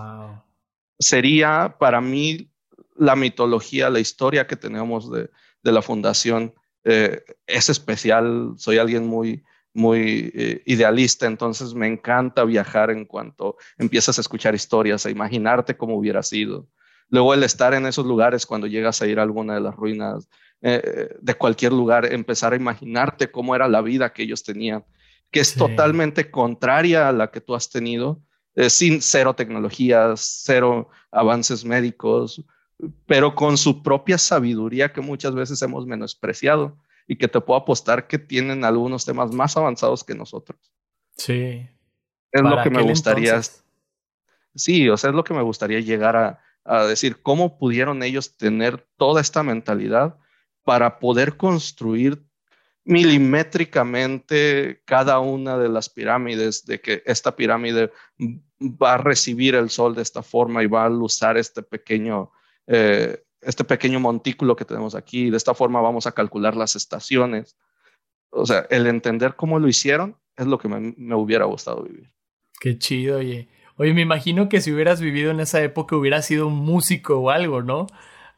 sería 1.00 1.76
para 1.80 2.02
mí 2.02 2.52
la 2.96 3.16
mitología, 3.16 3.90
la 3.90 4.00
historia 4.00 4.48
que 4.48 4.56
tenemos 4.56 5.12
de, 5.12 5.30
de 5.64 5.72
la 5.72 5.82
fundación 5.82 6.54
eh, 6.84 7.24
es 7.46 7.70
especial. 7.70 8.54
Soy 8.58 8.78
alguien 8.78 9.08
muy, 9.08 9.44
muy 9.74 10.32
eh, 10.34 10.64
idealista, 10.66 11.26
entonces 11.26 11.74
me 11.74 11.88
encanta 11.88 12.44
viajar 12.44 12.92
en 12.92 13.06
cuanto 13.06 13.58
empiezas 13.78 14.18
a 14.18 14.22
escuchar 14.22 14.54
historias, 14.54 15.06
a 15.06 15.10
imaginarte 15.10 15.78
cómo 15.78 15.96
hubiera 15.96 16.24
sido. 16.24 16.68
Luego 17.10 17.34
el 17.34 17.44
estar 17.44 17.74
en 17.74 17.86
esos 17.86 18.06
lugares 18.06 18.46
cuando 18.46 18.68
llegas 18.68 19.02
a 19.02 19.08
ir 19.08 19.20
a 19.20 19.24
alguna 19.24 19.56
de 19.56 19.62
las 19.62 19.76
ruinas 19.76 20.30
eh, 20.62 21.16
de 21.20 21.34
cualquier 21.36 21.74
lugar, 21.74 22.12
empezar 22.12 22.54
a 22.54 22.56
imaginarte 22.56 23.32
cómo 23.32 23.56
era 23.56 23.68
la 23.68 23.82
vida 23.82 24.14
que 24.14 24.24
ellos 24.24 24.44
tenían, 24.44 24.86
que 25.32 25.40
es 25.40 25.56
totalmente 25.56 26.30
contraria 26.30 27.08
a 27.08 27.12
la 27.12 27.32
que 27.32 27.42
tú 27.42 27.56
has 27.56 27.70
tenido, 27.70 28.22
eh, 28.56 28.70
sin 28.70 29.02
cero 29.02 29.34
tecnologías, 29.34 30.44
cero 30.44 30.90
avances 31.10 31.64
médicos, 31.64 32.44
pero 33.06 33.34
con 33.34 33.58
su 33.58 33.82
propia 33.82 34.18
sabiduría 34.18 34.92
que 34.92 35.02
muchas 35.02 35.34
veces 35.34 35.62
hemos 35.62 35.86
menospreciado 35.86 36.78
y 37.08 37.16
que 37.18 37.28
te 37.28 37.42
puedo 37.42 37.60
apostar 37.60 38.08
que 38.08 38.20
tienen 38.20 38.64
algunos 38.64 39.06
temas 39.06 39.32
más 39.32 39.58
avanzados 39.58 40.04
que 40.04 40.16
nosotros. 40.16 40.60
Sí. 41.18 41.68
Es 42.32 42.42
lo 42.42 42.62
que 42.64 42.70
me 42.70 42.82
gustaría. 42.82 43.42
Sí, 44.56 44.90
o 44.90 44.98
sea, 44.98 45.10
es 45.10 45.16
lo 45.16 45.24
que 45.24 45.34
me 45.34 45.42
gustaría 45.42 45.80
llegar 45.80 46.16
a, 46.16 46.42
a 46.64 46.86
decir, 46.86 47.22
cómo 47.22 47.58
pudieron 47.58 48.04
ellos 48.04 48.38
tener 48.38 48.88
toda 48.98 49.22
esta 49.22 49.44
mentalidad 49.44 50.18
para 50.64 51.00
poder 51.00 51.38
construir 51.38 52.24
milimétricamente 52.84 54.82
cada 54.86 55.20
una 55.20 55.58
de 55.58 55.70
las 55.70 55.90
pirámides, 55.90 56.66
de 56.66 56.82
que 56.82 57.04
esta 57.06 57.36
pirámide 57.36 57.92
va 58.62 58.96
a 58.96 58.98
recibir 58.98 59.56
el 59.56 59.70
sol 59.70 59.96
de 59.96 60.02
esta 60.02 60.24
forma 60.24 60.64
y 60.64 60.68
va 60.68 60.86
a 60.86 60.90
usar 60.90 61.38
este 61.38 61.62
pequeño 61.62 62.32
eh, 62.68 63.24
este 63.42 63.64
pequeño 63.64 64.00
montículo 64.00 64.56
que 64.56 64.66
tenemos 64.66 64.96
aquí. 64.96 65.30
De 65.30 65.38
esta 65.38 65.54
forma 65.54 65.82
vamos 65.82 66.08
a 66.08 66.12
calcular 66.12 66.56
las 66.56 66.76
estaciones. 66.76 67.58
O 68.30 68.46
sea, 68.46 68.66
el 68.70 68.88
entender 68.88 69.36
cómo 69.36 69.60
lo 69.60 69.68
hicieron 69.68 70.18
es 70.38 70.48
lo 70.48 70.58
que 70.58 70.68
me, 70.68 71.16
hubiera 71.16 71.46
gustado 71.46 71.84
vivir. 71.84 72.12
Qué 72.60 72.78
chido, 72.78 73.18
oye. 73.18 73.50
Oye, 73.78 73.94
me 73.94 74.02
imagino 74.02 74.48
que 74.48 74.62
si 74.62 74.72
hubieras 74.72 75.02
vivido 75.02 75.32
en 75.32 75.40
esa 75.40 75.62
época 75.62 75.96
hubieras 75.96 76.26
sido 76.26 76.48
un 76.48 76.56
músico 76.56 77.18
o 77.18 77.30
algo, 77.30 77.64
¿no? 77.64 77.88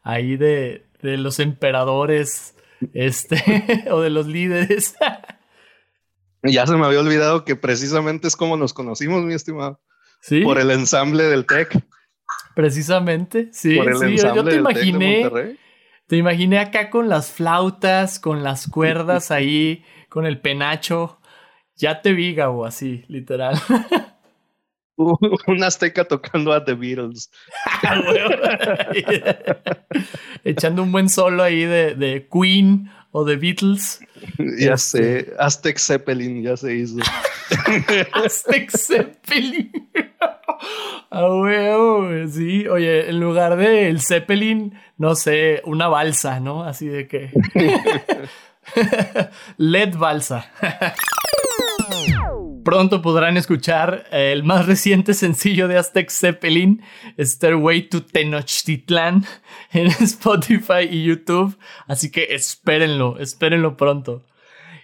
Ahí 0.01 0.37
de, 0.37 0.85
de 1.01 1.17
los 1.17 1.39
emperadores, 1.39 2.55
este, 2.93 3.85
o 3.91 4.01
de 4.01 4.09
los 4.09 4.27
líderes. 4.27 4.95
ya 6.43 6.65
se 6.65 6.75
me 6.75 6.85
había 6.85 6.99
olvidado 6.99 7.45
que 7.45 7.55
precisamente 7.55 8.27
es 8.27 8.35
como 8.35 8.57
nos 8.57 8.73
conocimos, 8.73 9.23
mi 9.23 9.33
estimado. 9.33 9.81
Sí. 10.21 10.41
Por 10.41 10.59
el 10.59 10.71
ensamble 10.71 11.23
del 11.23 11.45
TEC. 11.45 11.83
Precisamente, 12.55 13.49
sí, 13.51 13.79
sí 13.99 14.17
yo, 14.17 14.43
te 14.43 14.55
imaginé. 14.55 15.57
Te 16.07 16.17
imaginé 16.17 16.59
acá 16.59 16.89
con 16.89 17.09
las 17.09 17.31
flautas, 17.31 18.19
con 18.19 18.43
las 18.43 18.67
cuerdas 18.69 19.31
ahí, 19.31 19.83
con 20.09 20.25
el 20.25 20.39
penacho. 20.39 21.19
Ya 21.75 22.01
te 22.01 22.13
vi, 22.13 22.35
Gabo, 22.35 22.65
así, 22.65 23.03
literal. 23.07 23.55
Un 24.95 25.63
azteca 25.63 26.05
tocando 26.05 26.53
a 26.53 26.63
The 26.63 26.75
Beatles. 26.75 27.31
Echando 30.43 30.83
un 30.83 30.91
buen 30.91 31.09
solo 31.09 31.41
ahí 31.41 31.65
de, 31.65 31.95
de 31.95 32.29
Queen 32.31 32.91
o 33.13 33.23
de 33.23 33.37
Beatles. 33.37 33.99
Ya 34.59 34.73
este. 34.73 35.23
sé, 35.23 35.33
Aztec 35.39 35.77
Zeppelin 35.79 36.43
ya 36.43 36.57
se 36.57 36.75
hizo. 36.75 36.97
Aztec 38.11 38.69
Zeppelin. 38.75 39.71
Ah, 41.15 41.27
huevo, 41.27 42.09
sí. 42.27 42.67
Oye, 42.67 43.09
en 43.09 43.19
lugar 43.19 43.55
de 43.57 43.89
el 43.89 44.01
Zeppelin, 44.01 44.79
no 44.97 45.13
sé, 45.13 45.61
una 45.65 45.87
balsa, 45.87 46.39
¿no? 46.39 46.63
Así 46.63 46.87
de 46.87 47.07
que. 47.07 47.31
LED 49.57 49.95
balsa. 49.95 50.51
Pronto 52.63 53.01
podrán 53.01 53.35
escuchar 53.35 54.05
el 54.11 54.43
más 54.43 54.65
reciente 54.65 55.13
sencillo 55.13 55.67
de 55.67 55.77
Aztec 55.77 56.09
Zeppelin, 56.09 56.81
Stairway 57.19 57.89
to 57.89 58.03
Tenochtitlan, 58.03 59.25
en 59.73 59.87
Spotify 59.87 60.87
y 60.89 61.03
YouTube. 61.03 61.57
Así 61.87 62.09
que 62.09 62.33
espérenlo, 62.33 63.19
espérenlo 63.19 63.75
pronto. 63.75 64.25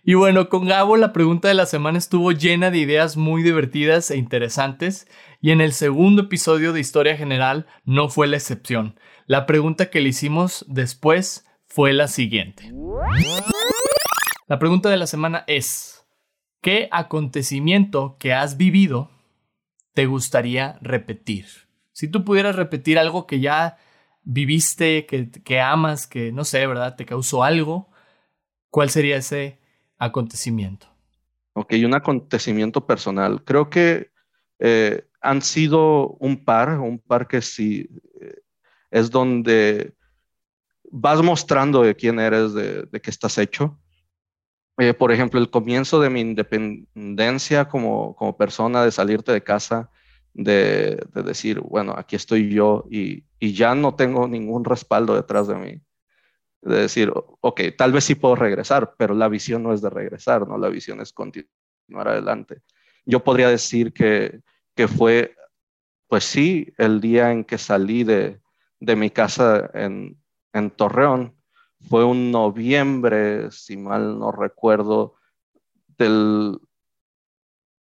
Y 0.04 0.16
bueno, 0.16 0.50
con 0.50 0.66
Gabo 0.66 0.98
la 0.98 1.14
pregunta 1.14 1.48
de 1.48 1.54
la 1.54 1.66
semana 1.66 1.98
estuvo 1.98 2.32
llena 2.32 2.72
de 2.72 2.80
ideas 2.80 3.16
muy 3.16 3.44
divertidas 3.44 4.12
e 4.12 4.18
interesantes 4.18 5.08
y 5.42 5.52
en 5.52 5.62
el 5.62 5.72
segundo 5.74 6.24
episodio 6.24 6.74
de 6.74 6.80
Historia 6.80 7.16
General 7.16 7.68
no 7.86 8.10
fue 8.10 8.28
la 8.28 8.38
excepción. 8.38 9.00
La 9.26 9.46
pregunta 9.46 9.90
que 9.90 10.02
le 10.02 10.10
hicimos 10.10 10.66
después 10.68 11.46
fue 11.68 11.94
la 11.94 12.08
siguiente. 12.08 12.74
La 14.48 14.58
pregunta 14.58 14.90
de 14.90 14.98
la 14.98 15.06
semana 15.06 15.44
es, 15.48 15.99
¿qué 16.62 16.88
acontecimiento 16.92 18.18
que 18.20 18.34
has 18.34 18.58
vivido 18.58 19.10
te 19.94 20.06
gustaría 20.06 20.78
repetir? 20.82 21.46
Si 21.92 22.08
tú 22.08 22.24
pudieras 22.24 22.56
repetir 22.56 23.00
algo 23.00 23.28
que 23.28 23.40
ya 23.40 23.78
viviste, 24.24 25.06
que, 25.06 25.30
que 25.32 25.60
amas, 25.60 26.08
que 26.08 26.32
no 26.32 26.44
sé, 26.44 26.66
¿verdad? 26.68 26.96
Te 26.96 27.06
causó 27.06 27.44
algo, 27.44 27.90
¿cuál 28.70 28.90
sería 28.90 29.18
ese 29.18 29.60
acontecimiento? 29.98 30.88
Ok, 31.54 31.74
un 31.84 31.94
acontecimiento 31.94 32.86
personal. 32.86 33.44
Creo 33.44 33.70
que 33.70 34.12
eh, 34.60 35.08
han 35.22 35.42
sido 35.42 36.12
un 36.20 36.44
par, 36.46 36.80
un 36.80 37.00
par 37.00 37.28
que 37.28 37.42
sí 37.42 37.90
es 38.92 39.10
donde 39.10 39.94
vas 40.92 41.22
mostrando 41.22 41.82
de 41.82 41.96
quién 41.96 42.20
eres, 42.20 42.54
de 42.54 43.02
qué 43.02 43.10
estás 43.10 43.38
hecho. 43.38 43.80
Eh, 44.80 44.94
por 44.94 45.12
ejemplo, 45.12 45.42
el 45.42 45.50
comienzo 45.50 46.00
de 46.00 46.10
mi 46.10 46.22
independencia 46.22 47.68
como, 47.68 48.38
persona, 48.38 48.86
de 48.86 48.92
salirte 48.92 49.34
de 49.34 49.44
casa, 49.44 49.92
de, 50.34 51.06
de 51.14 51.24
decir, 51.24 51.60
bueno, 51.60 51.94
aquí 51.98 52.16
estoy 52.16 52.50
yo 52.50 52.86
y, 52.90 53.26
ya 53.42 53.76
no 53.76 53.96
tengo 53.96 54.28
ningún 54.28 54.64
respaldo 54.64 55.16
detrás 55.16 55.48
de 55.50 55.56
mí. 55.56 55.82
De 56.62 56.82
decir, 56.82 57.12
ok, 57.42 57.62
tal 57.78 57.92
vez 57.92 58.06
sí 58.06 58.16
puedo 58.16 58.36
regresar, 58.36 58.96
pero 58.98 59.14
la 59.14 59.28
visión 59.28 59.64
no 59.64 59.74
es 59.74 59.82
de 59.82 59.90
regresar, 59.90 60.48
¿no? 60.48 60.58
La 60.58 60.70
visión 60.70 61.02
es 61.02 61.12
continuar 61.12 62.08
adelante. 62.08 62.62
Yo 63.06 63.22
podría 63.22 63.50
decir 63.50 63.92
que, 63.92 64.42
fue, 64.88 65.36
pues 66.08 66.24
sí, 66.24 66.74
el 66.78 67.02
día 67.02 67.32
en 67.32 67.44
que 67.44 67.58
salí 67.58 68.06
de, 68.06 68.40
mi 68.80 69.10
casa 69.10 69.70
en 69.74 70.16
Torreón, 70.78 71.39
fue 71.88 72.04
un 72.04 72.32
noviembre, 72.32 73.52
si 73.52 73.78
mal 73.78 74.20
no 74.20 74.32
recuerdo, 74.32 75.16
del 75.98 76.60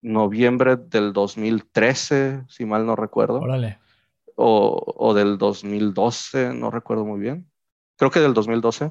noviembre 0.01 0.77
del 0.77 1.13
2013, 1.13 2.45
si 2.49 2.65
mal 2.65 2.87
no 2.87 2.97
recuerdo. 2.97 3.41
Órale. 3.41 3.79
O, 4.35 4.83
o, 4.97 5.15
del 5.15 5.39
2012, 5.39 6.55
no 6.55 6.71
recuerdo 6.71 7.05
muy 7.05 7.21
bien. 7.21 7.51
Creo 7.97 8.11
que 8.11 8.21
del 8.21 8.35
2012. 8.35 8.91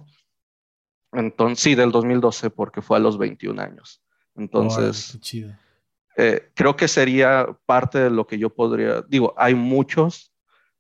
Entonces, 1.14 1.60
sí, 1.60 1.76
del 1.76 1.92
2012, 1.92 2.52
porque 2.52 2.82
fue 2.82 2.98
a 2.98 3.00
los 3.00 3.18
21 3.18 3.62
años. 3.62 4.02
Entonces, 4.36 5.20
chido. 5.20 5.54
Eh, 6.18 6.52
creo 6.54 6.76
que 6.76 6.88
sería 6.88 7.58
parte 7.66 8.00
de 8.00 8.10
lo 8.10 8.28
que 8.28 8.38
yo 8.38 8.50
podría, 8.50 9.02
digo, 9.02 9.34
hay 9.38 9.56
muchos, 9.56 10.34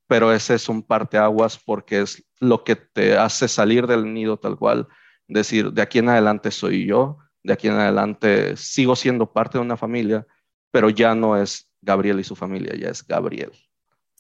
pero 0.08 0.32
ese 0.34 0.56
es 0.56 0.68
un 0.70 0.84
parteaguas 0.84 1.58
porque 1.58 2.02
es 2.02 2.24
lo 2.42 2.64
que 2.64 2.76
te 2.76 3.16
hace 3.18 3.48
salir 3.48 3.88
del 3.88 4.14
nido 4.14 4.38
tal 4.38 4.58
cual, 4.58 4.88
decir, 5.28 5.72
de 5.72 5.82
aquí 5.82 6.00
en 6.00 6.10
adelante 6.10 6.52
soy 6.52 6.86
yo, 6.86 7.20
de 7.44 7.54
aquí 7.54 7.68
en 7.68 7.76
adelante 7.76 8.58
sigo 8.58 8.96
siendo 8.96 9.32
parte 9.32 9.58
de 9.58 9.64
una 9.64 9.78
familia, 9.78 10.28
pero 10.72 10.90
ya 10.90 11.16
no 11.16 11.38
es 11.38 11.72
Gabriel 11.82 12.20
y 12.20 12.24
su 12.24 12.36
familia, 12.36 12.76
ya 12.76 12.90
es 12.90 13.08
Gabriel. 13.08 13.52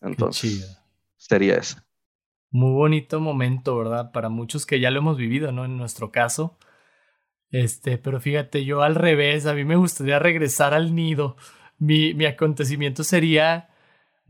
Entonces, 0.02 0.80
sería 1.18 1.56
ese. 1.56 1.78
Muy 2.52 2.74
bonito 2.74 3.20
momento, 3.20 3.78
¿verdad? 3.78 4.12
Para 4.12 4.30
muchos 4.30 4.66
que 4.66 4.80
ya 4.80 4.92
lo 4.92 5.00
hemos 5.00 5.18
vivido, 5.18 5.52
¿no? 5.52 5.66
En 5.66 5.78
nuestro 5.78 6.12
caso. 6.12 6.58
Este, 7.50 7.98
pero 7.98 8.22
fíjate, 8.22 8.66
yo 8.66 8.82
al 8.82 8.96
revés, 8.96 9.46
a 9.46 9.54
mí 9.54 9.66
me 9.66 9.76
gustaría 9.76 10.20
regresar 10.20 10.74
al 10.74 10.94
nido. 10.94 11.38
Mi, 11.80 12.14
mi 12.14 12.26
acontecimiento 12.26 13.04
sería 13.04 13.71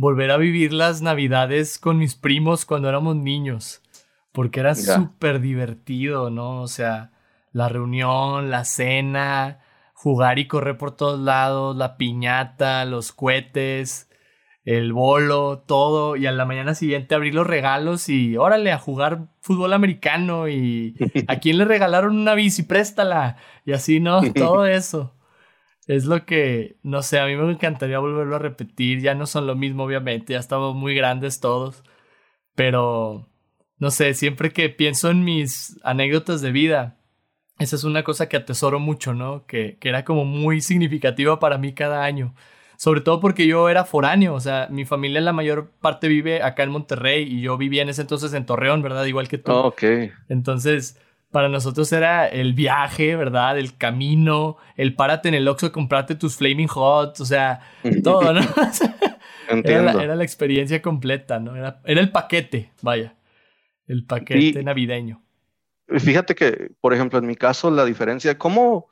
volver 0.01 0.31
a 0.31 0.37
vivir 0.37 0.73
las 0.73 1.03
navidades 1.03 1.77
con 1.77 1.99
mis 1.99 2.15
primos 2.15 2.65
cuando 2.65 2.89
éramos 2.89 3.15
niños, 3.15 3.83
porque 4.31 4.59
era 4.59 4.73
súper 4.73 5.39
divertido, 5.39 6.31
¿no? 6.31 6.63
O 6.63 6.67
sea, 6.67 7.11
la 7.51 7.69
reunión, 7.69 8.49
la 8.49 8.65
cena, 8.65 9.59
jugar 9.93 10.39
y 10.39 10.47
correr 10.47 10.79
por 10.79 10.95
todos 10.95 11.19
lados, 11.19 11.75
la 11.75 11.97
piñata, 11.97 12.83
los 12.85 13.11
cohetes, 13.11 14.09
el 14.65 14.91
bolo, 14.91 15.59
todo, 15.67 16.15
y 16.15 16.25
a 16.25 16.31
la 16.31 16.45
mañana 16.45 16.73
siguiente 16.73 17.13
abrir 17.13 17.35
los 17.35 17.45
regalos 17.45 18.09
y 18.09 18.37
órale 18.37 18.71
a 18.71 18.79
jugar 18.79 19.27
fútbol 19.39 19.71
americano 19.71 20.49
y 20.49 20.95
a 21.27 21.35
quién 21.35 21.59
le 21.59 21.65
regalaron 21.65 22.17
una 22.17 22.33
bici, 22.33 22.63
préstala, 22.63 23.37
y 23.65 23.73
así, 23.73 23.99
¿no? 23.99 24.21
Todo 24.33 24.65
eso. 24.65 25.13
Es 25.91 26.05
lo 26.05 26.25
que, 26.25 26.77
no 26.83 27.01
sé, 27.01 27.19
a 27.19 27.25
mí 27.25 27.35
me 27.35 27.51
encantaría 27.51 27.99
volverlo 27.99 28.37
a 28.37 28.39
repetir, 28.39 29.01
ya 29.01 29.13
no 29.13 29.25
son 29.25 29.45
lo 29.45 29.55
mismo, 29.55 29.83
obviamente, 29.83 30.33
ya 30.33 30.39
estamos 30.39 30.73
muy 30.73 30.95
grandes 30.95 31.41
todos, 31.41 31.83
pero, 32.55 33.27
no 33.77 33.91
sé, 33.91 34.13
siempre 34.13 34.51
que 34.51 34.69
pienso 34.69 35.09
en 35.09 35.25
mis 35.25 35.77
anécdotas 35.83 36.41
de 36.41 36.51
vida, 36.51 36.97
esa 37.59 37.75
es 37.75 37.83
una 37.83 38.03
cosa 38.03 38.29
que 38.29 38.37
atesoro 38.37 38.79
mucho, 38.79 39.13
¿no? 39.13 39.45
Que, 39.45 39.77
que 39.79 39.89
era 39.89 40.05
como 40.05 40.23
muy 40.23 40.61
significativa 40.61 41.39
para 41.39 41.57
mí 41.57 41.73
cada 41.73 42.03
año 42.05 42.33
sobre 42.81 43.01
todo 43.01 43.19
porque 43.19 43.45
yo 43.45 43.69
era 43.69 43.85
foráneo, 43.85 44.33
o 44.33 44.39
sea, 44.39 44.67
mi 44.71 44.85
familia 44.85 45.21
la 45.21 45.33
mayor 45.33 45.69
parte 45.81 46.07
vive 46.07 46.41
acá 46.41 46.63
en 46.63 46.71
Monterrey 46.71 47.31
y 47.31 47.41
yo 47.41 47.55
vivía 47.55 47.83
en 47.83 47.89
ese 47.89 48.01
entonces 48.01 48.33
en 48.33 48.47
Torreón, 48.47 48.81
¿verdad? 48.81 49.05
Igual 49.05 49.27
que 49.27 49.37
tú. 49.37 49.51
Oh, 49.51 49.67
ok. 49.67 49.83
Entonces, 50.29 50.99
para 51.31 51.49
nosotros 51.49 51.91
era 51.93 52.27
el 52.27 52.53
viaje, 52.53 53.15
¿verdad? 53.15 53.57
El 53.57 53.77
camino, 53.77 54.57
el 54.75 54.95
párate 54.95 55.29
en 55.29 55.35
el 55.35 55.47
Oxxo 55.47 55.71
comprarte 55.71 56.15
tus 56.15 56.35
Flaming 56.35 56.67
Hot, 56.67 57.19
o 57.19 57.25
sea, 57.25 57.61
todo, 58.03 58.33
¿no? 58.33 58.41
era, 59.49 59.81
la, 59.81 60.03
era, 60.03 60.15
la, 60.15 60.23
experiencia 60.23 60.81
completa, 60.81 61.39
¿no? 61.39 61.55
Era, 61.55 61.81
era 61.85 62.01
el 62.01 62.11
paquete, 62.11 62.71
vaya, 62.81 63.15
el 63.87 64.05
paquete 64.05 64.63
navideño. 64.63 65.21
Fíjate 65.87 66.35
que, 66.35 66.71
por 66.79 66.93
ejemplo, 66.93 67.19
en 67.19 67.25
mi 67.25 67.35
caso, 67.35 67.69
la 67.71 67.85
diferencia, 67.85 68.37
¿cómo, 68.37 68.87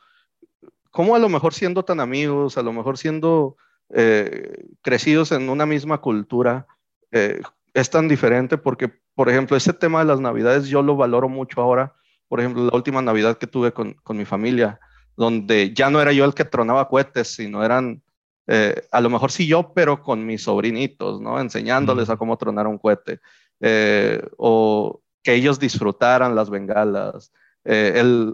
cómo 0.91 1.15
a 1.15 1.19
lo 1.19 1.29
mejor 1.29 1.53
siendo 1.53 1.83
tan 1.83 1.99
amigos, 1.99 2.57
a 2.57 2.61
lo 2.61 2.73
mejor 2.73 2.97
siendo 2.97 3.55
eh, 3.93 4.65
crecidos 4.81 5.31
en 5.31 5.49
una 5.49 5.65
misma 5.65 5.99
cultura, 5.99 6.67
eh, 7.11 7.41
es 7.73 7.89
tan 7.89 8.07
diferente 8.07 8.57
porque, 8.57 8.91
por 9.15 9.29
ejemplo, 9.29 9.55
ese 9.55 9.73
tema 9.73 9.99
de 9.99 10.05
las 10.05 10.19
navidades 10.19 10.67
yo 10.67 10.81
lo 10.81 10.95
valoro 10.95 11.29
mucho 11.29 11.61
ahora. 11.61 11.95
Por 12.29 12.39
ejemplo, 12.39 12.63
la 12.63 12.75
última 12.75 13.01
navidad 13.01 13.37
que 13.37 13.47
tuve 13.47 13.73
con, 13.73 13.93
con 13.95 14.15
mi 14.15 14.23
familia, 14.23 14.79
donde 15.17 15.73
ya 15.73 15.89
no 15.89 16.01
era 16.01 16.13
yo 16.13 16.23
el 16.23 16.33
que 16.33 16.45
tronaba 16.45 16.87
cohetes, 16.87 17.27
sino 17.35 17.65
eran, 17.65 18.01
eh, 18.47 18.87
a 18.91 19.01
lo 19.01 19.09
mejor 19.09 19.31
sí 19.31 19.45
yo, 19.45 19.73
pero 19.73 20.01
con 20.01 20.25
mis 20.25 20.43
sobrinitos, 20.43 21.19
¿no? 21.19 21.41
Enseñándoles 21.41 22.09
a 22.09 22.15
cómo 22.15 22.37
tronar 22.37 22.67
un 22.67 22.77
cohete. 22.77 23.19
o 24.37 25.01
que 25.21 25.33
ellos 25.33 25.59
disfrutaran 25.59 26.33
las 26.33 26.49
bengalas. 26.49 27.33
el, 27.65 28.33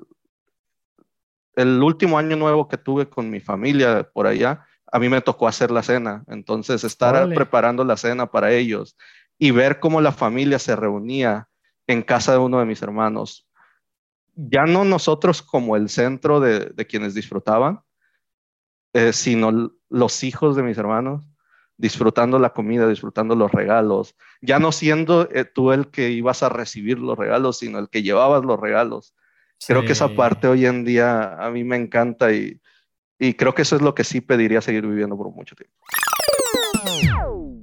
el 1.55 1.81
último 1.81 2.19
año 2.19 2.35
nuevo 2.35 2.67
que 2.67 2.77
tuve 2.77 3.09
con 3.09 3.29
mi 3.31 3.39
familia 3.39 4.07
por 4.13 4.27
allá, 4.27 4.65
a 4.91 4.99
mí 4.99 5.09
me 5.09 5.21
tocó 5.21 5.47
hacer 5.47 5.71
la 5.71 5.83
cena. 5.83 6.23
Entonces, 6.27 6.83
estar 6.83 7.27
preparando 7.33 7.83
la 7.83 7.97
cena 7.97 8.27
para 8.31 8.53
ellos 8.53 8.95
y 9.37 9.51
ver 9.51 9.79
cómo 9.79 10.01
la 10.01 10.11
familia 10.11 10.59
se 10.59 10.75
reunía 10.75 11.49
en 11.87 12.01
casa 12.01 12.33
de 12.33 12.37
uno 12.37 12.59
de 12.59 12.65
mis 12.65 12.81
hermanos. 12.81 13.44
Ya 14.35 14.65
no 14.65 14.83
nosotros 14.83 15.41
como 15.41 15.75
el 15.75 15.89
centro 15.89 16.39
de, 16.39 16.73
quienes 16.87 17.13
disfrutaban, 17.13 17.81
eh, 18.93 19.13
sino 19.13 19.71
los 19.89 20.23
hijos 20.23 20.55
de 20.55 20.63
mis 20.63 20.77
hermanos 20.77 21.27
disfrutando 21.77 22.39
la 22.39 22.51
comida, 22.51 22.87
disfrutando 22.87 23.35
los 23.35 23.51
regalos, 23.51 24.15
ya 24.41 24.59
no 24.59 24.71
siendo 24.71 25.29
eh, 25.31 25.43
tú 25.45 25.71
el 25.71 25.89
que 25.89 26.09
ibas 26.11 26.41
a 26.43 26.49
recibir 26.49 26.99
los 26.99 27.17
regalos, 27.17 27.59
sino 27.59 27.79
el 27.79 27.89
que 27.89 28.03
llevabas 28.03 28.45
los 28.45 28.59
regalos. 28.59 29.13
Creo 29.67 29.83
que 29.83 29.93
esa 29.93 30.09
parte 30.09 30.47
hoy 30.47 30.65
en 30.65 30.83
día 30.83 31.35
a 31.43 31.49
mí 31.49 31.63
me 31.63 31.75
encanta 31.77 32.31
y, 32.31 32.61
y 33.17 33.33
creo 33.33 33.55
que 33.55 33.63
eso 33.63 33.75
es 33.75 33.81
lo 33.81 33.95
que 33.95 34.03
sí 34.03 34.21
pediría 34.21 34.61
seguir 34.61 34.85
viviendo 34.85 35.17
por 35.17 35.31
mucho 35.31 35.55
tiempo. 35.55 35.75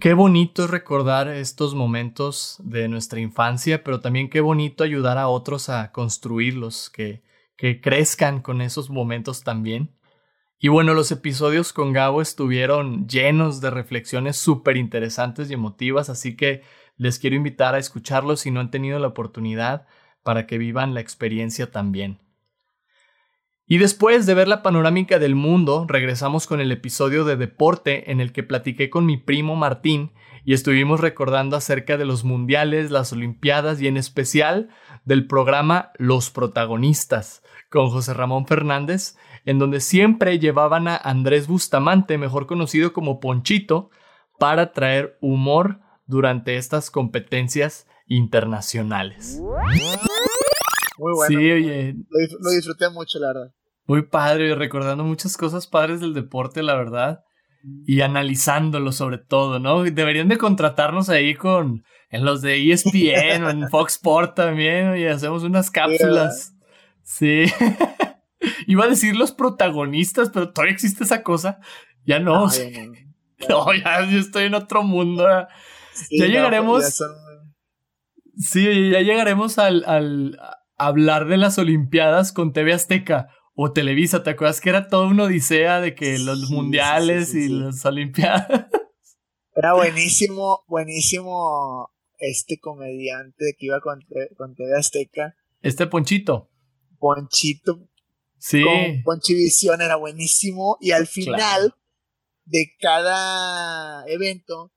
Qué 0.03 0.15
bonito 0.15 0.65
es 0.65 0.71
recordar 0.71 1.29
estos 1.29 1.77
momentos 1.77 2.57
de 2.65 2.89
nuestra 2.89 3.21
infancia, 3.21 3.85
pero 3.85 4.01
también 4.01 4.31
qué 4.31 4.41
bonito 4.41 4.83
ayudar 4.83 5.17
a 5.17 5.29
otros 5.29 5.69
a 5.69 5.93
construirlos, 5.93 6.91
que, 6.91 7.23
que 7.57 7.81
crezcan 7.81 8.43
con 8.43 8.63
esos 8.63 8.91
momentos 8.91 9.45
también. 9.45 9.95
Y 10.59 10.67
bueno, 10.67 10.93
los 10.95 11.13
episodios 11.13 11.73
con 11.73 11.93
Gabo 11.93 12.21
estuvieron 12.21 13.07
llenos 13.07 13.61
de 13.61 13.71
reflexiones 13.71 14.37
súper 14.37 14.77
interesantes 14.77 15.49
y 15.49 15.55
emotivas, 15.55 16.11
así 16.11 16.35
que 16.35 16.65
les 16.97 17.21
quiero 17.21 17.37
invitar 17.37 17.77
a 17.77 17.79
escucharlos 17.79 18.41
si 18.41 18.51
no 18.51 18.59
han 18.59 18.73
tenido 18.73 18.99
la 18.99 19.07
oportunidad 19.07 19.87
para 20.25 20.49
que 20.49 20.59
vivan 20.59 20.95
la 20.95 21.01
experiencia 21.01 21.71
también. 21.71 22.19
Y 23.73 23.79
después 23.79 24.27
de 24.27 24.35
ver 24.35 24.49
la 24.49 24.63
panorámica 24.63 25.19
del 25.19 25.35
mundo, 25.35 25.87
regresamos 25.89 26.47
con 26.47 26.61
el 26.61 26.71
episodio 26.73 27.25
de 27.25 27.37
deporte 27.37 28.11
en 28.11 28.21
el 28.21 28.31
que 28.31 28.43
platiqué 28.43 28.91
con 28.91 29.07
mi 29.07 29.17
primo 29.17 29.57
Martín 29.57 30.13
y 30.45 30.53
estuvimos 30.53 31.01
recordando 31.01 31.57
acerca 31.57 31.97
de 31.97 32.05
los 32.05 32.23
mundiales, 32.23 32.91
las 32.91 33.15
olimpiadas 33.15 33.81
y 33.81 33.87
en 33.87 33.97
especial 33.97 34.69
del 35.07 35.27
programa 35.27 35.91
Los 35.97 36.29
protagonistas 36.29 37.43
con 37.71 37.89
José 37.89 38.13
Ramón 38.13 38.47
Fernández, 38.47 39.17
en 39.47 39.59
donde 39.59 39.81
siempre 39.81 40.39
llevaban 40.39 40.87
a 40.87 40.99
Andrés 40.99 41.47
Bustamante, 41.47 42.19
mejor 42.19 42.47
conocido 42.47 42.93
como 42.93 43.21
Ponchito, 43.21 43.89
para 44.39 44.75
traer 44.75 45.17
humor 45.23 45.81
durante 46.05 46.59
estas 46.59 46.91
competencias 46.91 47.87
internacionales. 48.07 49.41
Muy 50.99 51.15
bueno. 51.15 51.27
Sí, 51.27 51.51
oye. 51.51 51.95
Lo, 52.39 52.51
disfruté 52.51 52.91
mucho, 52.91 53.19
la 53.19 53.29
verdad. 53.29 53.55
Muy 53.87 54.03
padre, 54.03 54.55
recordando 54.55 55.05
muchas 55.05 55.37
cosas 55.37 55.67
padres 55.67 56.01
del 56.01 56.15
deporte, 56.15 56.63
la 56.63 56.75
verdad. 56.75 57.25
Y 57.87 58.01
analizándolo 58.01 58.91
sobre 58.93 59.19
todo, 59.19 59.59
¿no? 59.59 59.83
Deberían 59.85 60.29
de 60.29 60.39
contratarnos 60.39 61.09
ahí 61.09 61.35
con 61.35 61.85
en 62.11 62.25
los 62.25 62.43
de 62.43 62.73
ESPN 62.73 63.45
o 63.45 63.51
en 63.51 63.69
Fox 63.71 63.95
Sport 63.95 64.37
también, 64.37 64.97
y 64.97 65.07
hacemos 65.07 65.45
unas 65.45 65.71
cápsulas. 65.71 66.55
Sí. 67.03 67.45
Iba 68.67 68.85
a 68.85 68.89
decir 68.89 69.17
los 69.17 69.33
protagonistas, 69.33 70.31
pero 70.31 70.53
todavía 70.53 70.75
existe 70.75 71.05
esa 71.05 71.23
cosa. 71.23 71.59
Ya 72.05 72.19
no. 72.19 72.49
no, 73.49 73.75
ya 73.75 74.09
yo 74.09 74.19
estoy 74.19 74.45
en 74.45 74.55
otro 74.55 74.83
mundo. 74.83 75.25
ya 76.11 76.27
llegaremos. 76.27 77.03
Sí, 78.37 78.91
ya 78.91 79.01
llegaremos 79.01 79.59
al, 79.59 79.85
al 79.87 80.39
hablar 80.77 81.27
de 81.27 81.37
las 81.37 81.59
Olimpiadas 81.59 82.33
con 82.33 82.53
TV 82.53 82.73
Azteca 82.73 83.29
o 83.55 83.73
Televisa. 83.73 84.23
¿Te 84.23 84.31
acuerdas 84.31 84.61
que 84.61 84.71
era 84.71 84.89
toda 84.89 85.07
una 85.07 85.25
odisea 85.25 85.81
de 85.81 85.95
que 85.95 86.19
los 86.19 86.51
mundiales 86.51 87.35
y 87.35 87.49
las 87.49 87.85
Olimpiadas? 87.85 88.49
Era 89.55 89.75
buenísimo, 89.75 90.65
buenísimo 90.67 91.91
este 92.17 92.59
comediante 92.59 93.55
que 93.59 93.67
iba 93.67 93.81
con, 93.81 94.01
con 94.39 94.55
TV 94.55 94.75
Azteca. 94.79 95.37
Este 95.61 95.87
Ponchito. 95.87 96.51
Ponchito. 96.99 97.87
Sí. 98.39 98.65
Con 98.65 99.03
Ponchivisión 99.03 99.83
era 99.83 99.97
buenísimo. 99.97 100.79
Y 100.81 100.93
al 100.93 101.07
final 101.07 101.75
de 102.45 102.73
cada 102.81 104.07
evento 104.07 104.73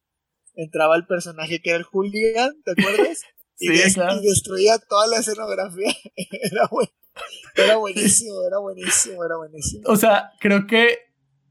entraba 0.55 0.95
el 0.95 1.05
personaje 1.05 1.61
que 1.61 1.69
era 1.69 1.79
el 1.79 1.85
Julián, 1.85 2.51
¿te 2.63 2.71
acuerdas? 2.71 3.21
Y, 3.57 3.69
destruía 3.69 4.77
toda 4.79 5.07
la 5.07 5.19
escenografía. 5.19 5.95
era, 6.17 6.67
era 7.55 7.75
buenísimo, 7.77 8.35
era 8.47 8.59
buenísimo, 8.59 9.23
era 9.23 9.37
buenísimo. 9.37 9.83
O 9.87 9.95
sea, 9.95 10.31
creo 10.39 10.67
que 10.67 10.99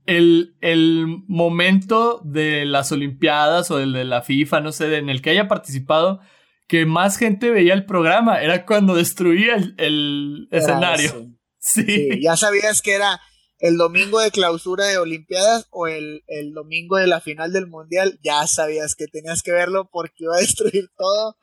el, 0.06 0.56
el, 0.60 1.06
momento 1.28 2.20
de 2.24 2.66
las 2.66 2.92
Olimpiadas 2.92 3.70
o 3.70 3.80
el 3.80 3.92
de 3.92 4.04
la 4.04 4.22
FIFA, 4.22 4.60
no 4.60 4.72
sé, 4.72 4.96
en 4.96 5.08
el 5.08 5.22
que 5.22 5.30
haya 5.30 5.48
participado, 5.48 6.20
que 6.66 6.86
más 6.86 7.16
gente 7.16 7.50
veía 7.50 7.74
el 7.74 7.86
programa, 7.86 8.42
era 8.42 8.66
cuando 8.66 8.94
destruía 8.94 9.56
el, 9.78 10.48
escenario. 10.50 11.30
sí. 11.58 12.20
ya 12.22 12.36
sabías 12.36 12.82
que 12.82 12.92
era 12.92 13.20
el 13.64 13.78
domingo 13.78 14.20
de 14.20 14.30
clausura 14.30 14.84
de 14.84 14.98
Olimpiadas 14.98 15.68
o 15.70 15.86
el, 15.86 16.22
el, 16.26 16.52
domingo 16.52 16.98
de 16.98 17.06
la 17.06 17.22
final 17.22 17.50
del 17.50 17.66
Mundial, 17.66 18.20
ya 18.22 18.46
sabías 18.46 18.94
que 18.94 19.06
tenías 19.06 19.42
que 19.42 19.52
verlo 19.52 19.88
porque 19.90 20.24
iba 20.24 20.36
a 20.36 20.40
destruir 20.40 20.90
todo. 20.94 21.38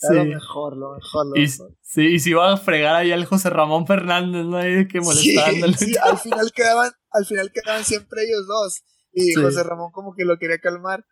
Era 0.00 0.14
lo 0.14 0.24
mejor, 0.24 0.74
lo 0.78 0.94
mejor, 0.94 1.26
lo 1.26 1.36
y, 1.36 1.40
mejor. 1.42 1.76
Sí, 1.82 2.06
y 2.14 2.18
si 2.18 2.30
iba 2.30 2.50
a 2.50 2.56
fregar 2.56 2.94
ahí 2.94 3.12
al 3.12 3.26
José 3.26 3.50
Ramón 3.50 3.86
Fernández, 3.86 4.46
¿no? 4.46 4.56
Ahí 4.56 4.88
que 4.88 5.02
molestándole. 5.02 5.76
Sí, 5.76 5.92
al 6.02 6.16
final 6.16 6.50
quedaban, 6.54 6.92
al 7.10 7.26
final 7.26 7.52
quedaban 7.52 7.84
siempre 7.84 8.22
ellos 8.22 8.46
dos. 8.46 8.82
Y 9.12 9.34
José 9.34 9.62
Ramón 9.62 9.92
como 9.92 10.14
que 10.14 10.24
lo 10.24 10.38
quería 10.38 10.58
calmar. 10.58 11.04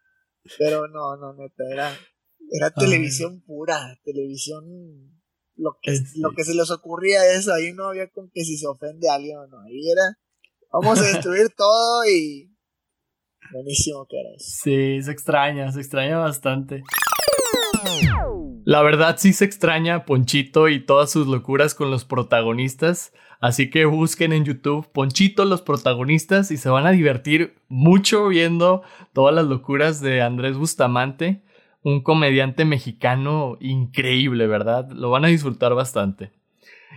Pero 0.59 0.89
no, 0.89 1.19
no, 1.19 1.35
neta, 1.35 1.65
era, 1.71 1.99
era 2.51 2.71
televisión 2.71 3.43
pura, 3.43 3.99
televisión 4.03 4.65
lo 5.57 5.77
que, 5.83 5.93
lo 6.17 6.31
que 6.33 6.45
se 6.45 6.55
les 6.55 6.71
ocurría 6.71 7.35
eso, 7.35 7.53
ahí 7.53 7.75
no 7.75 7.89
había 7.89 8.09
con 8.09 8.31
que 8.33 8.45
si 8.45 8.57
se 8.57 8.67
ofende 8.67 9.11
a 9.11 9.15
alguien 9.15 9.37
o 9.37 9.47
no, 9.47 9.61
ahí 9.61 9.91
era 9.91 10.19
Vamos 10.75 10.99
a 11.01 11.05
destruir 11.05 11.51
todo 11.57 12.05
y. 12.05 12.51
Buenísimo 13.53 14.09
eso. 14.11 14.45
Sí, 14.65 15.01
se 15.03 15.13
extraña, 15.13 15.71
se 15.71 15.79
extraña 15.79 16.19
bastante. 16.19 16.83
La 18.65 18.83
verdad 18.83 19.15
sí 19.17 19.33
se 19.33 19.45
extraña 19.45 20.05
Ponchito 20.05 20.69
y 20.69 20.85
todas 20.85 21.13
sus 21.13 21.29
locuras 21.29 21.77
con 21.77 21.93
los 21.93 22.05
protagonistas. 22.05 23.13
Así 23.41 23.71
que 23.71 23.85
busquen 23.85 24.33
en 24.33 24.45
YouTube 24.45 24.91
Ponchito 24.91 25.45
los 25.45 25.63
protagonistas 25.63 26.51
y 26.51 26.57
se 26.57 26.71
van 26.71 26.87
a 26.87 26.91
divertir 26.91 27.55
mucho 27.69 28.27
viendo 28.27 28.83
todas 29.13 29.33
las 29.33 29.45
locuras 29.45 30.01
de 30.01 30.23
Andrés 30.23 30.57
Bustamante, 30.57 31.45
un 31.83 32.03
comediante 32.03 32.65
mexicano 32.65 33.59
increíble, 33.61 34.49
¿verdad? 34.49 34.91
Lo 34.91 35.11
van 35.11 35.25
a 35.25 35.29
disfrutar 35.29 35.75
bastante. 35.75 36.33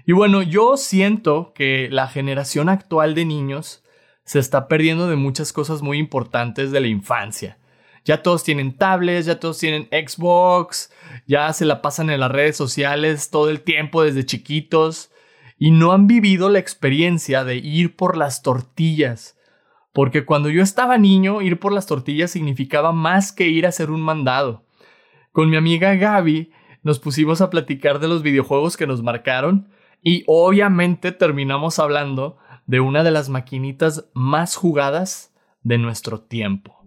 Y 0.06 0.14
bueno, 0.14 0.42
yo 0.42 0.78
siento 0.78 1.52
que 1.54 1.90
la 1.92 2.08
generación 2.08 2.70
actual 2.70 3.16
de 3.16 3.26
niños 3.26 3.84
se 4.24 4.40
está 4.40 4.68
perdiendo 4.68 5.08
de 5.08 5.16
muchas 5.16 5.54
cosas 5.54 5.82
muy 5.82 5.98
importantes 5.98 6.72
de 6.72 6.82
la 6.82 6.88
infancia. 6.88 7.58
Ya 8.04 8.24
todos 8.24 8.44
tienen 8.44 8.78
tablets, 8.78 9.26
ya 9.26 9.40
todos 9.40 9.58
tienen 9.58 9.90
Xbox, 9.92 10.92
ya 11.28 11.52
se 11.52 11.66
la 11.66 11.82
pasan 11.82 12.10
en 12.10 12.22
las 12.22 12.32
redes 12.32 12.56
sociales 12.56 13.30
todo 13.30 13.50
el 13.50 13.62
tiempo 13.62 14.04
desde 14.04 14.26
chiquitos 14.26 15.12
y 15.58 15.72
no 15.72 15.92
han 15.92 16.08
vivido 16.08 16.50
la 16.50 16.60
experiencia 16.60 17.44
de 17.44 17.56
ir 17.58 17.96
por 17.96 18.16
las 18.16 18.44
tortillas. 18.44 19.38
Porque 19.92 20.26
cuando 20.26 20.50
yo 20.50 20.62
estaba 20.62 20.98
niño, 20.98 21.42
ir 21.42 21.60
por 21.60 21.74
las 21.74 21.86
tortillas 21.86 22.32
significaba 22.32 22.92
más 22.92 23.32
que 23.32 23.48
ir 23.48 23.66
a 23.66 23.70
hacer 23.70 23.92
un 23.92 24.02
mandado. 24.02 24.66
Con 25.32 25.50
mi 25.50 25.58
amiga 25.58 25.96
Gaby 25.96 26.52
nos 26.84 27.00
pusimos 27.00 27.42
a 27.42 27.50
platicar 27.50 28.00
de 28.00 28.08
los 28.08 28.24
videojuegos 28.24 28.78
que 28.78 28.88
nos 28.88 29.04
marcaron 29.04 29.70
y 30.02 30.24
obviamente 30.28 31.12
terminamos 31.12 31.80
hablando 31.80 32.38
de 32.66 32.80
una 32.80 33.04
de 33.04 33.12
las 33.12 33.30
maquinitas 33.30 34.10
más 34.14 34.56
jugadas 34.56 35.34
de 35.62 35.78
nuestro 35.78 36.22
tiempo. 36.22 36.84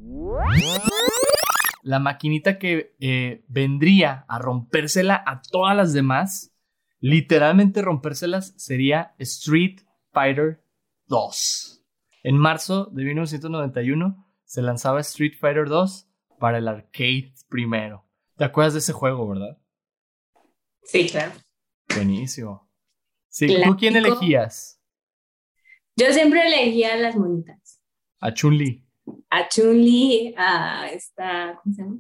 La 1.83 1.99
maquinita 1.99 2.59
que 2.59 2.95
eh, 3.01 3.45
vendría 3.49 4.25
a 4.29 4.39
rompérsela 4.39 5.23
a 5.27 5.41
todas 5.43 5.77
las 5.77 5.93
demás, 5.93 6.55
literalmente 7.01 7.83
rompérselas, 7.83 8.55
sería 8.57 9.15
Street 9.19 9.81
Fighter 10.13 10.63
2. 11.07 11.83
En 12.23 12.37
marzo 12.37 12.87
de 12.93 13.05
1991 13.05 14.27
se 14.45 14.63
lanzaba 14.63 15.01
Street 15.01 15.35
Fighter 15.41 15.69
2 15.69 16.09
para 16.39 16.59
el 16.59 16.69
arcade 16.69 17.33
primero. 17.49 18.05
¿Te 18.37 18.45
acuerdas 18.45 18.75
de 18.75 18.81
ese 18.81 18.93
juego, 18.93 19.29
verdad? 19.29 19.59
Sí, 20.83 21.07
claro. 21.09 21.33
Buenísimo. 21.95 22.70
Sí, 23.31 23.47
¿tú 23.65 23.77
quién 23.77 23.97
elegías? 23.97 24.81
Yo 25.97 26.13
siempre 26.13 26.47
elegía 26.47 26.95
a 26.95 26.97
las 26.97 27.15
monitas. 27.15 27.81
A 28.21 28.35
Chun-Li. 28.35 28.85
A 29.31 29.49
Chun-Li, 29.49 30.35
a 30.37 30.89
esta, 30.91 31.59
¿cómo 31.63 31.75
se 31.75 31.83
llama? 31.83 31.97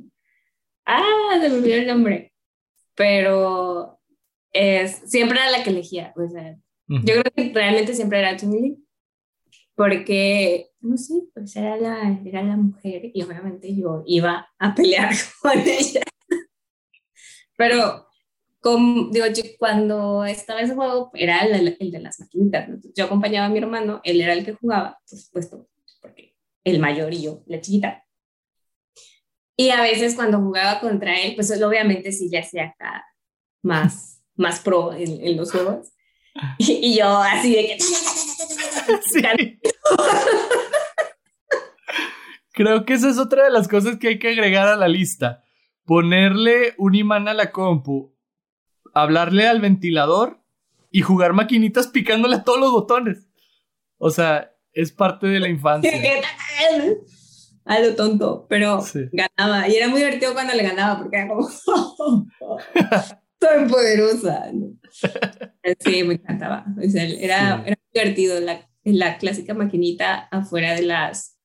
Ah, 0.84 1.38
se 1.40 1.48
me 1.48 1.54
olvidó 1.54 1.76
el 1.76 1.86
nombre. 1.86 2.32
Pero 2.96 4.00
es, 4.52 5.02
siempre 5.06 5.38
era 5.38 5.50
la 5.50 5.62
que 5.62 5.70
elegía. 5.70 6.12
O 6.16 6.28
sea, 6.28 6.56
yo 6.88 7.20
creo 7.20 7.32
que 7.34 7.52
realmente 7.54 7.94
siempre 7.94 8.18
era 8.18 8.36
Chun-Li. 8.36 8.84
Porque, 9.76 10.70
no 10.80 10.96
sé, 10.96 11.14
pues 11.32 11.54
era 11.56 11.76
la, 11.76 12.20
era 12.24 12.42
la 12.42 12.56
mujer 12.56 13.10
y 13.14 13.22
obviamente 13.22 13.74
yo 13.74 14.02
iba 14.04 14.48
a 14.58 14.74
pelear 14.74 15.10
con 15.40 15.58
ella. 15.58 16.02
Pero 17.56 18.09
digo, 18.62 19.26
cuando 19.58 20.24
estaba 20.24 20.60
ese 20.60 20.74
juego 20.74 21.10
era 21.14 21.40
el, 21.40 21.76
de 21.78 21.98
las 21.98 22.20
maquinitas. 22.20 22.68
yo 22.94 23.04
acompañaba 23.06 23.46
a 23.46 23.48
mi 23.50 23.58
hermano, 23.58 24.00
él 24.04 24.20
era 24.20 24.34
el 24.34 24.44
que 24.44 24.52
jugaba, 24.52 24.98
por 25.08 25.18
supuesto, 25.18 25.68
porque 26.00 26.34
el 26.64 26.78
mayor 26.78 27.12
y 27.14 27.22
yo, 27.22 27.42
la 27.46 27.60
chiquita. 27.60 28.04
Y 29.56 29.70
a 29.70 29.82
veces 29.82 30.14
cuando 30.14 30.38
jugaba 30.40 30.80
contra 30.80 31.18
él, 31.20 31.34
pues 31.34 31.50
obviamente 31.62 32.12
sí 32.12 32.30
ya 32.30 32.40
hacía 32.40 32.66
acá 32.66 33.04
más, 33.62 34.22
más 34.34 34.60
pro 34.60 34.92
en, 34.92 35.36
los 35.36 35.52
juegos. 35.52 35.92
Y, 36.58 36.96
yo 36.96 37.18
así 37.18 37.54
de 37.54 37.66
que... 37.66 37.78
Creo 42.52 42.84
que 42.84 42.94
esa 42.94 43.10
es 43.10 43.18
otra 43.18 43.44
de 43.44 43.50
las 43.50 43.68
cosas 43.68 43.98
que 43.98 44.08
hay 44.08 44.18
que 44.18 44.28
agregar 44.28 44.68
a 44.68 44.76
la 44.76 44.88
lista. 44.88 45.42
Ponerle 45.84 46.74
un 46.78 46.94
imán 46.94 47.28
a 47.28 47.34
la 47.34 47.50
compu 47.50 48.14
hablarle 48.94 49.46
al 49.46 49.60
ventilador 49.60 50.40
y 50.90 51.02
jugar 51.02 51.32
maquinitas 51.32 51.88
picándole 51.88 52.36
a 52.36 52.44
todos 52.44 52.60
los 52.60 52.72
botones. 52.72 53.28
O 53.98 54.10
sea, 54.10 54.52
es 54.72 54.92
parte 54.92 55.26
de 55.26 55.40
la 55.40 55.48
infancia. 55.48 55.92
A 57.66 57.78
lo 57.78 57.94
tonto, 57.94 58.46
pero 58.48 58.82
ganaba. 59.12 59.68
Y 59.68 59.76
era 59.76 59.86
muy 59.86 60.00
divertido 60.00 60.32
cuando 60.32 60.54
le 60.54 60.62
ganaba, 60.62 60.98
porque 60.98 61.18
era 61.18 61.28
como. 61.28 61.48
Soy 63.40 63.68
poderosa. 63.68 64.50
Sí, 65.78 66.02
me 66.02 66.14
encantaba. 66.14 66.64
O 66.76 66.88
sea, 66.88 67.04
era, 67.04 67.62
era 67.64 67.78
divertido 67.92 68.40
la, 68.40 68.68
la 68.82 69.18
clásica 69.18 69.54
maquinita 69.54 70.26
afuera 70.32 70.74
de 70.74 70.82
las. 70.82 71.36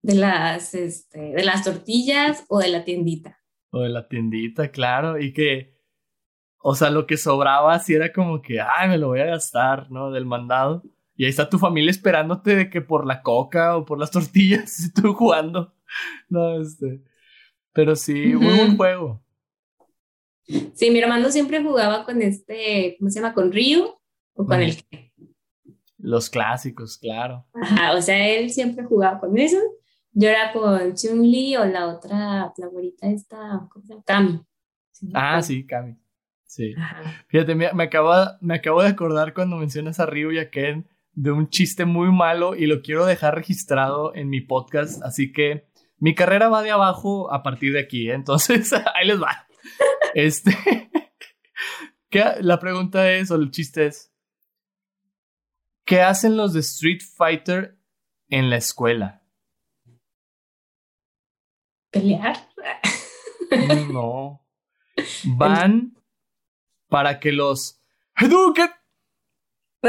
De 0.00 0.14
las, 0.14 0.72
este, 0.74 1.18
de 1.18 1.44
las 1.44 1.64
tortillas 1.64 2.44
o 2.48 2.60
de 2.60 2.68
la 2.68 2.84
tiendita 2.84 3.40
de 3.72 3.88
la 3.88 4.08
tiendita, 4.08 4.70
claro, 4.70 5.18
y 5.20 5.32
que, 5.32 5.76
o 6.58 6.74
sea, 6.74 6.90
lo 6.90 7.06
que 7.06 7.16
sobraba 7.16 7.78
si 7.78 7.94
era 7.94 8.12
como 8.12 8.42
que, 8.42 8.60
ay, 8.60 8.88
me 8.88 8.98
lo 8.98 9.08
voy 9.08 9.20
a 9.20 9.26
gastar, 9.26 9.90
¿no? 9.90 10.10
Del 10.10 10.26
mandado. 10.26 10.82
Y 11.14 11.24
ahí 11.24 11.30
está 11.30 11.48
tu 11.48 11.58
familia 11.58 11.90
esperándote 11.90 12.56
de 12.56 12.70
que 12.70 12.80
por 12.82 13.06
la 13.06 13.22
coca 13.22 13.76
o 13.76 13.84
por 13.84 13.98
las 13.98 14.10
tortillas, 14.12 14.92
tú 14.94 15.14
jugando. 15.14 15.74
No, 16.28 16.60
este. 16.60 17.02
Pero 17.72 17.96
sí, 17.96 18.34
muy 18.34 18.54
buen 18.54 18.76
juego. 18.76 19.22
Sí, 20.74 20.90
mi 20.90 21.00
hermano 21.00 21.30
siempre 21.30 21.62
jugaba 21.62 22.04
con 22.04 22.22
este, 22.22 22.96
¿cómo 22.98 23.10
se 23.10 23.20
llama? 23.20 23.34
¿Con 23.34 23.52
Ryu 23.52 23.84
o 24.34 24.46
con 24.46 24.62
el 24.62 24.76
Los 25.98 26.30
clásicos, 26.30 26.98
claro. 26.98 27.46
Ajá, 27.52 27.94
o 27.94 28.00
sea, 28.00 28.28
él 28.28 28.50
siempre 28.50 28.84
jugaba 28.84 29.18
con 29.18 29.36
eso 29.36 29.58
yo 30.18 30.30
era 30.30 30.50
con 30.50 30.94
Chun-Li 30.94 31.58
o 31.58 31.66
la 31.66 31.88
otra, 31.88 32.52
la 32.56 32.66
güerita 32.68 33.06
esta, 33.06 33.68
¿cómo 33.70 33.84
se 33.84 33.92
llama? 33.92 34.02
Kami. 34.06 34.40
ah, 35.12 35.42
sí, 35.42 35.66
Kami. 35.66 35.94
Sí. 36.46 36.74
Fíjate, 37.28 37.54
me, 37.54 37.70
me, 37.74 37.84
acabo, 37.84 38.14
me 38.40 38.54
acabo 38.54 38.82
de 38.82 38.88
acordar 38.88 39.34
cuando 39.34 39.56
mencionas 39.56 40.00
a 40.00 40.06
Ryu 40.06 40.32
y 40.32 40.38
a 40.38 40.48
Ken 40.48 40.88
de 41.12 41.32
un 41.32 41.50
chiste 41.50 41.84
muy 41.84 42.10
malo 42.10 42.54
y 42.54 42.64
lo 42.64 42.80
quiero 42.80 43.04
dejar 43.04 43.34
registrado 43.34 44.14
en 44.14 44.30
mi 44.30 44.40
podcast, 44.40 45.02
así 45.02 45.32
que 45.32 45.68
mi 45.98 46.14
carrera 46.14 46.48
va 46.48 46.62
de 46.62 46.70
abajo 46.70 47.30
a 47.30 47.42
partir 47.42 47.74
de 47.74 47.80
aquí, 47.80 48.08
¿eh? 48.08 48.14
entonces 48.14 48.72
ahí 48.94 49.06
les 49.06 49.20
va. 49.20 49.46
Este. 50.14 50.56
la 52.40 52.58
pregunta 52.58 53.12
es, 53.12 53.30
o 53.30 53.34
el 53.34 53.50
chiste 53.50 53.88
es. 53.88 54.14
¿Qué 55.84 56.00
hacen 56.00 56.38
los 56.38 56.54
de 56.54 56.60
Street 56.60 57.02
Fighter 57.02 57.78
en 58.30 58.48
la 58.48 58.56
escuela? 58.56 59.25
¿Pelear? 61.96 62.36
No. 63.90 64.44
Van 65.36 65.94
para 66.88 67.18
que 67.20 67.32
los 67.32 67.80
Hadouken. 68.14 68.70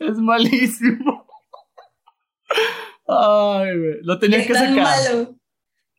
es 0.00 0.18
malísimo. 0.18 1.26
Ay, 3.06 3.70
Lo 4.02 4.18
tenía 4.18 4.46
que 4.46 4.54
sacar. 4.54 4.74
Malo. 4.74 5.36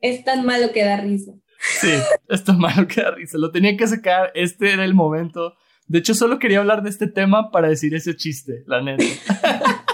Es 0.01 0.23
tan 0.23 0.45
malo 0.45 0.71
que 0.71 0.83
da 0.83 0.97
risa. 0.97 1.33
Sí, 1.59 1.91
es 2.29 2.43
tan 2.43 2.57
malo 2.57 2.87
que 2.87 3.01
da 3.01 3.11
risa. 3.11 3.37
Lo 3.37 3.51
tenía 3.51 3.77
que 3.77 3.85
sacar. 3.87 4.31
Este 4.33 4.73
era 4.73 4.85
el 4.85 4.95
momento. 4.95 5.55
De 5.87 5.99
hecho, 5.99 6.15
solo 6.15 6.39
quería 6.39 6.59
hablar 6.59 6.81
de 6.83 6.89
este 6.89 7.07
tema 7.07 7.51
para 7.51 7.69
decir 7.69 7.93
ese 7.95 8.15
chiste, 8.15 8.63
la 8.65 8.81
neta. 8.81 9.03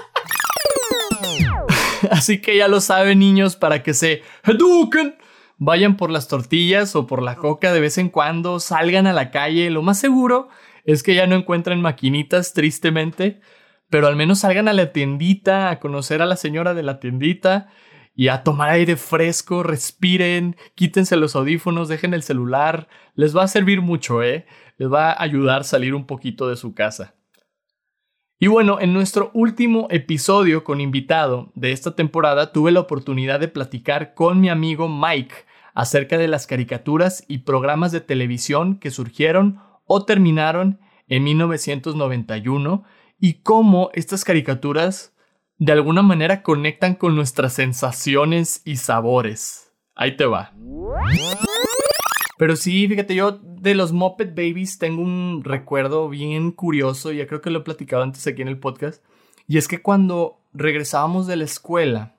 Así 2.12 2.40
que 2.42 2.58
ya 2.58 2.68
lo 2.68 2.82
saben, 2.82 3.20
niños, 3.20 3.56
para 3.56 3.84
que 3.84 3.94
se 3.94 4.24
eduquen, 4.44 5.16
vayan 5.58 5.98
por 5.98 6.10
las 6.10 6.28
tortillas 6.28 6.96
o 6.96 7.08
por 7.08 7.22
la 7.22 7.36
coca 7.36 7.72
de 7.74 7.80
vez 7.80 7.98
en 7.98 8.10
cuando, 8.10 8.60
salgan 8.60 9.08
a 9.08 9.14
la 9.14 9.32
calle. 9.32 9.70
Lo 9.70 9.82
más 9.82 10.00
seguro 10.00 10.50
es 10.86 11.04
que 11.04 11.16
ya 11.16 11.28
no 11.28 11.36
encuentren 11.36 11.82
maquinitas, 11.82 12.54
tristemente, 12.54 13.42
pero 13.90 14.08
al 14.08 14.16
menos 14.16 14.40
salgan 14.40 14.68
a 14.68 14.74
la 14.74 14.92
tiendita, 14.92 15.70
a 15.70 15.80
conocer 15.80 16.22
a 16.22 16.26
la 16.26 16.36
señora 16.36 16.74
de 16.74 16.84
la 16.84 17.00
tiendita 17.00 17.70
y 18.16 18.28
a 18.28 18.44
tomar 18.44 18.70
aire 18.70 18.96
fresco, 18.96 19.64
respiren, 19.64 20.56
quítense 20.76 21.16
los 21.16 21.36
audífonos, 21.36 21.88
dejen 21.88 22.14
el 22.14 22.24
celular. 22.24 22.88
Les 23.16 23.36
va 23.36 23.44
a 23.44 23.48
servir 23.48 23.82
mucho, 23.82 24.22
¿eh? 24.22 24.46
Les 24.78 24.92
va 24.92 25.12
a 25.12 25.24
ayudar 25.24 25.62
a 25.62 25.64
salir 25.64 25.96
un 25.96 26.06
poquito 26.06 26.48
de 26.48 26.56
su 26.56 26.74
casa. 26.74 27.16
Y 28.40 28.48
bueno, 28.48 28.80
en 28.82 28.94
nuestro 28.94 29.32
último 29.34 29.88
episodio 29.90 30.64
con 30.64 30.82
invitado 30.82 31.52
de 31.56 31.72
esta 31.72 31.96
temporada 31.96 32.52
tuve 32.52 32.72
la 32.72 32.82
oportunidad 32.82 33.40
de 33.40 33.48
platicar 33.48 34.14
con 34.14 34.42
mi 34.42 34.50
amigo 34.50 34.90
Mike 34.90 35.36
acerca 35.74 36.18
de 36.18 36.28
las 36.28 36.46
caricaturas 36.46 37.24
y 37.28 37.40
programas 37.40 37.92
de 37.92 38.02
televisión 38.02 38.78
que 38.80 38.92
surgieron 38.92 39.60
o 39.86 40.06
terminaron 40.06 40.80
en 41.08 41.24
1991 41.24 42.84
y 43.20 43.36
cómo 43.36 43.90
estas 43.94 44.26
caricaturas 44.26 45.14
de 45.58 45.72
alguna 45.72 46.02
manera 46.02 46.44
conectan 46.44 46.96
con 46.96 47.16
nuestras 47.16 47.54
sensaciones 47.54 48.62
y 48.66 48.78
sabores. 48.78 49.72
Ahí 49.96 50.18
te 50.18 50.26
va. 50.26 50.52
Pero 52.38 52.56
sí, 52.56 52.88
fíjate, 52.88 53.16
yo 53.16 53.32
de 53.32 53.76
los 53.76 53.92
Muppet 53.92 54.30
Babies 54.30 54.80
tengo 54.80 55.02
un 55.02 55.44
recuerdo 55.44 56.10
bien 56.10 56.52
curioso, 56.52 57.12
ya 57.12 57.28
creo 57.28 57.42
que 57.42 57.50
lo 57.50 57.60
he 57.60 57.64
platicado 57.64 58.04
antes 58.04 58.26
aquí 58.26 58.42
en 58.42 58.48
el 58.48 58.60
podcast, 58.60 59.04
y 59.48 59.58
es 59.58 59.68
que 59.68 59.82
cuando 59.82 60.40
regresábamos 60.54 61.28
de 61.28 61.36
la 61.36 61.44
escuela 61.44 62.16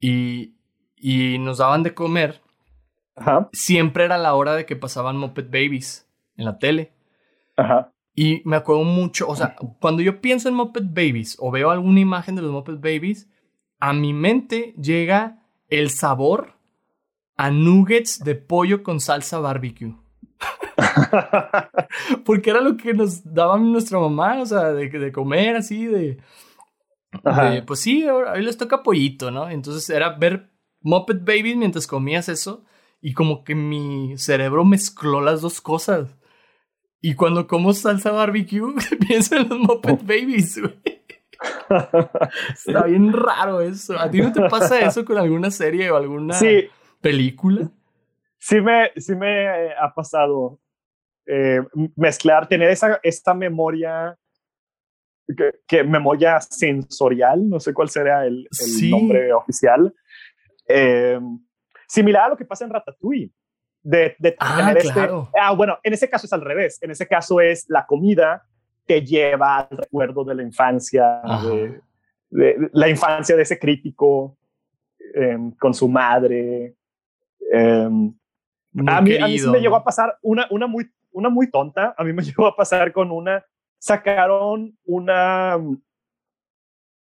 y, 0.00 0.54
y 0.96 1.38
nos 1.38 1.58
daban 1.58 1.82
de 1.82 1.94
comer, 1.94 2.42
siempre 3.52 4.04
era 4.04 4.18
la 4.18 4.34
hora 4.34 4.54
de 4.54 4.66
que 4.66 4.76
pasaban 4.76 5.16
Muppet 5.16 5.46
Babies 5.46 6.08
en 6.36 6.44
la 6.44 6.58
tele. 6.58 6.92
Ajá. 7.56 7.92
Y 8.16 8.42
me 8.44 8.56
acuerdo 8.56 8.84
mucho, 8.84 9.28
o 9.28 9.36
sea, 9.36 9.56
cuando 9.80 10.02
yo 10.02 10.20
pienso 10.20 10.48
en 10.48 10.54
Muppet 10.54 10.88
Babies 10.88 11.36
o 11.40 11.50
veo 11.50 11.70
alguna 11.70 12.00
imagen 12.00 12.36
de 12.36 12.42
los 12.42 12.52
Muppet 12.52 12.76
Babies, 12.76 13.28
a 13.80 13.92
mi 13.92 14.12
mente 14.12 14.74
llega 14.80 15.42
el 15.68 15.90
sabor 15.90 16.53
a 17.36 17.50
nuggets 17.50 18.20
de 18.20 18.34
pollo 18.34 18.82
con 18.82 19.00
salsa 19.00 19.38
barbecue. 19.38 19.94
Porque 22.24 22.50
era 22.50 22.60
lo 22.60 22.76
que 22.76 22.94
nos 22.94 23.22
daba 23.32 23.58
nuestra 23.58 23.98
mamá, 23.98 24.40
o 24.40 24.46
sea, 24.46 24.72
de, 24.72 24.88
de 24.88 25.12
comer 25.12 25.56
así, 25.56 25.86
de, 25.86 26.18
Pues 27.66 27.80
sí, 27.80 28.06
ahí 28.26 28.42
les 28.42 28.56
toca 28.56 28.82
pollito, 28.82 29.30
¿no? 29.30 29.48
Entonces 29.48 29.88
era 29.90 30.10
ver 30.10 30.50
Muppet 30.80 31.20
Babies 31.24 31.56
mientras 31.56 31.86
comías 31.86 32.28
eso 32.28 32.64
y 33.00 33.12
como 33.12 33.44
que 33.44 33.54
mi 33.54 34.16
cerebro 34.16 34.64
mezcló 34.64 35.20
las 35.20 35.40
dos 35.40 35.60
cosas. 35.60 36.16
Y 37.00 37.14
cuando 37.14 37.46
como 37.46 37.72
salsa 37.74 38.12
barbecue, 38.12 38.62
pienso 39.06 39.36
en 39.36 39.48
los 39.48 39.58
Muppet 39.58 40.00
Babies, 40.02 40.60
güey. 40.60 40.74
Está 42.48 42.84
bien 42.84 43.12
raro 43.12 43.60
eso. 43.60 43.98
¿A 43.98 44.10
ti 44.10 44.20
no 44.20 44.32
te 44.32 44.48
pasa 44.48 44.80
eso 44.80 45.04
con 45.04 45.18
alguna 45.18 45.50
serie 45.50 45.90
o 45.90 45.96
alguna... 45.96 46.34
Sí, 46.34 46.68
película? 47.04 47.70
Sí 48.38 48.60
me, 48.60 48.90
sí 48.96 49.14
me 49.14 49.72
ha 49.74 49.92
pasado 49.94 50.58
eh, 51.26 51.60
mezclar, 51.96 52.48
tener 52.48 52.70
esa, 52.70 52.98
esta 53.02 53.34
memoria, 53.34 54.16
que, 55.66 55.84
memoria 55.84 56.40
sensorial, 56.40 57.46
no 57.48 57.60
sé 57.60 57.74
cuál 57.74 57.90
sería 57.90 58.24
el, 58.24 58.48
nombre 58.90 59.32
oficial, 59.34 59.94
eh, 60.66 61.20
similar 61.86 62.24
a 62.24 62.28
lo 62.30 62.36
que 62.36 62.46
pasa 62.46 62.64
en 62.64 62.70
Ratatouille. 62.70 63.30
De, 63.82 64.16
de 64.18 64.34
ah, 64.38 64.72
este, 64.74 65.10
ah, 65.38 65.52
bueno, 65.52 65.78
en 65.82 65.92
ese 65.92 66.08
caso 66.08 66.26
es 66.26 66.32
al 66.32 66.40
revés. 66.40 66.78
En 66.82 66.90
ese 66.90 67.06
caso 67.06 67.38
es 67.42 67.66
la 67.68 67.84
comida 67.84 68.42
que 68.86 69.02
lleva 69.02 69.58
al 69.58 69.76
recuerdo 69.76 70.24
de 70.24 70.34
la 70.34 70.42
infancia, 70.42 71.20
de, 72.30 72.70
la 72.72 72.88
infancia 72.88 73.36
de 73.36 73.42
ese 73.42 73.58
crítico 73.58 74.38
eh, 75.14 75.36
con 75.58 75.74
su 75.74 75.86
madre, 75.86 76.76
Em, 77.54 78.12
a, 78.88 79.00
mí, 79.00 79.16
a, 79.16 79.26
mí, 79.26 79.38
me 79.40 79.60
llegó 79.60 79.76
a 79.76 79.84
pasar 79.84 80.18
una, 80.22 80.48
una, 80.50 80.66
muy, 80.66 80.90
una 81.12 81.28
muy 81.28 81.50
tonta, 81.50 81.94
a 81.96 82.02
mí 82.02 82.12
me 82.12 82.22
llegó 82.24 82.46
a 82.46 82.56
pasar 82.56 82.92
con 82.92 83.12
una, 83.12 83.44
sacaron 83.78 84.76
una, 84.84 85.56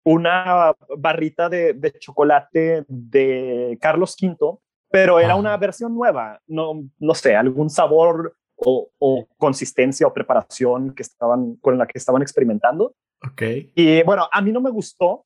una 0.03 0.75
barrita 0.97 1.49
de, 1.49 1.73
de 1.73 1.91
chocolate 1.97 2.85
de 2.87 3.77
Carlos 3.81 4.15
V, 4.21 4.59
pero 4.91 5.19
era 5.19 5.35
una 5.35 5.57
versión 5.57 5.95
nueva, 5.95 6.39
no, 6.45 6.83
no 6.99 7.15
sé, 7.15 7.35
algún 7.35 7.71
sabor 7.71 8.37
o, 8.57 8.91
o, 8.99 9.27
consistencia 9.37 10.05
o 10.05 10.13
preparación 10.13 10.93
que 10.93 11.01
estaban, 11.01 11.55
con 11.55 11.79
la 11.79 11.87
que 11.87 11.97
estaban 11.97 12.21
experimentando. 12.21 12.93
Okay. 13.31 13.71
Y 13.73 14.03
bueno, 14.03 14.29
a 14.31 14.41
mí 14.41 14.51
no 14.51 14.61
me 14.61 14.69
gustó, 14.69 15.25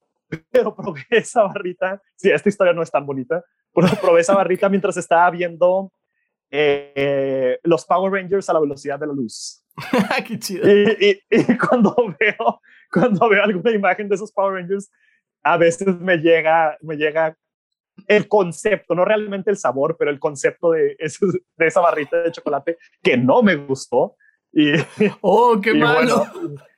pero 0.51 0.75
probé 0.75 1.03
esa 1.09 1.43
barrita. 1.43 2.01
Sí, 2.15 2.29
esta 2.29 2.49
historia 2.49 2.73
no 2.73 2.81
es 2.81 2.91
tan 2.91 3.05
bonita, 3.05 3.43
probé 4.01 4.21
esa 4.21 4.35
barrita 4.35 4.69
mientras 4.69 4.97
estaba 4.97 5.29
viendo 5.29 5.91
eh, 6.49 7.59
los 7.63 7.85
Power 7.85 8.11
Rangers 8.11 8.49
a 8.49 8.53
la 8.53 8.59
velocidad 8.59 8.99
de 8.99 9.07
la 9.07 9.13
luz. 9.13 9.63
Qué 10.27 10.39
chido. 10.39 10.67
Y, 10.67 11.21
cuando 11.57 11.95
veo 12.19 12.61
cuando 12.91 13.29
veo 13.29 13.43
alguna 13.43 13.71
imagen 13.71 14.07
de 14.07 14.15
esos 14.15 14.31
Power 14.31 14.53
Rangers, 14.61 14.89
a 15.43 15.57
veces 15.57 15.87
me 15.99 16.17
llega, 16.17 16.77
me 16.81 16.95
llega 16.95 17.37
el 18.07 18.27
concepto, 18.27 18.95
no 18.95 19.05
realmente 19.05 19.49
el 19.49 19.57
sabor, 19.57 19.97
pero 19.97 20.11
el 20.11 20.19
concepto 20.19 20.71
de, 20.71 20.95
de 20.97 21.67
esa 21.67 21.81
barrita 21.81 22.21
de 22.21 22.31
chocolate 22.31 22.77
que 23.01 23.17
no 23.17 23.41
me 23.41 23.55
gustó. 23.55 24.15
Y, 24.53 24.71
oh, 25.21 25.59
qué 25.61 25.73
malo. 25.73 26.25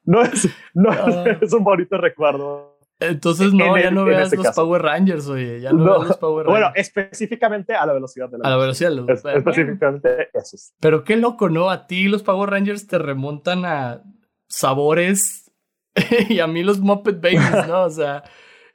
no, 0.03 0.21
es, 0.21 0.49
no 0.73 0.89
ah. 0.91 1.38
es 1.41 1.53
un 1.53 1.63
bonito 1.63 1.97
recuerdo. 1.97 2.78
Entonces 2.99 3.53
no, 3.53 3.77
ya 3.77 3.91
no 3.91 4.05
veas 4.05 4.33
los 4.35 4.55
Power 4.55 4.81
Rangers, 4.81 5.27
oye, 5.27 5.62
ya 5.62 5.71
no, 5.71 5.83
veas 5.83 6.07
los 6.09 6.17
Power 6.17 6.45
Rangers. 6.45 6.62
Bueno, 6.62 6.73
específicamente 6.75 7.73
a 7.73 7.85
la 7.85 7.93
velocidad 7.93 8.29
de 8.29 8.38
la 8.39 8.47
A 8.47 8.51
la 8.51 8.57
velocidad 8.57 8.89
de 8.89 8.95
la 8.97 9.01
luz. 9.01 9.25
específicamente 9.25 10.29
esos. 10.33 10.73
Pero 10.79 11.03
qué 11.03 11.15
loco, 11.15 11.49
¿no? 11.49 11.69
A 11.69 11.88
ti 11.88 12.07
los 12.07 12.23
Power 12.23 12.49
Rangers 12.49 12.88
te 12.88 12.97
remontan 12.97 13.65
a 13.65 14.03
sabores 14.47 15.51
y 16.29 16.39
a 16.39 16.47
mí 16.47 16.63
los 16.63 16.79
Muppet 16.79 17.21
Babies, 17.21 17.67
¿no? 17.67 17.83
O 17.83 17.89
sea, 17.89 18.23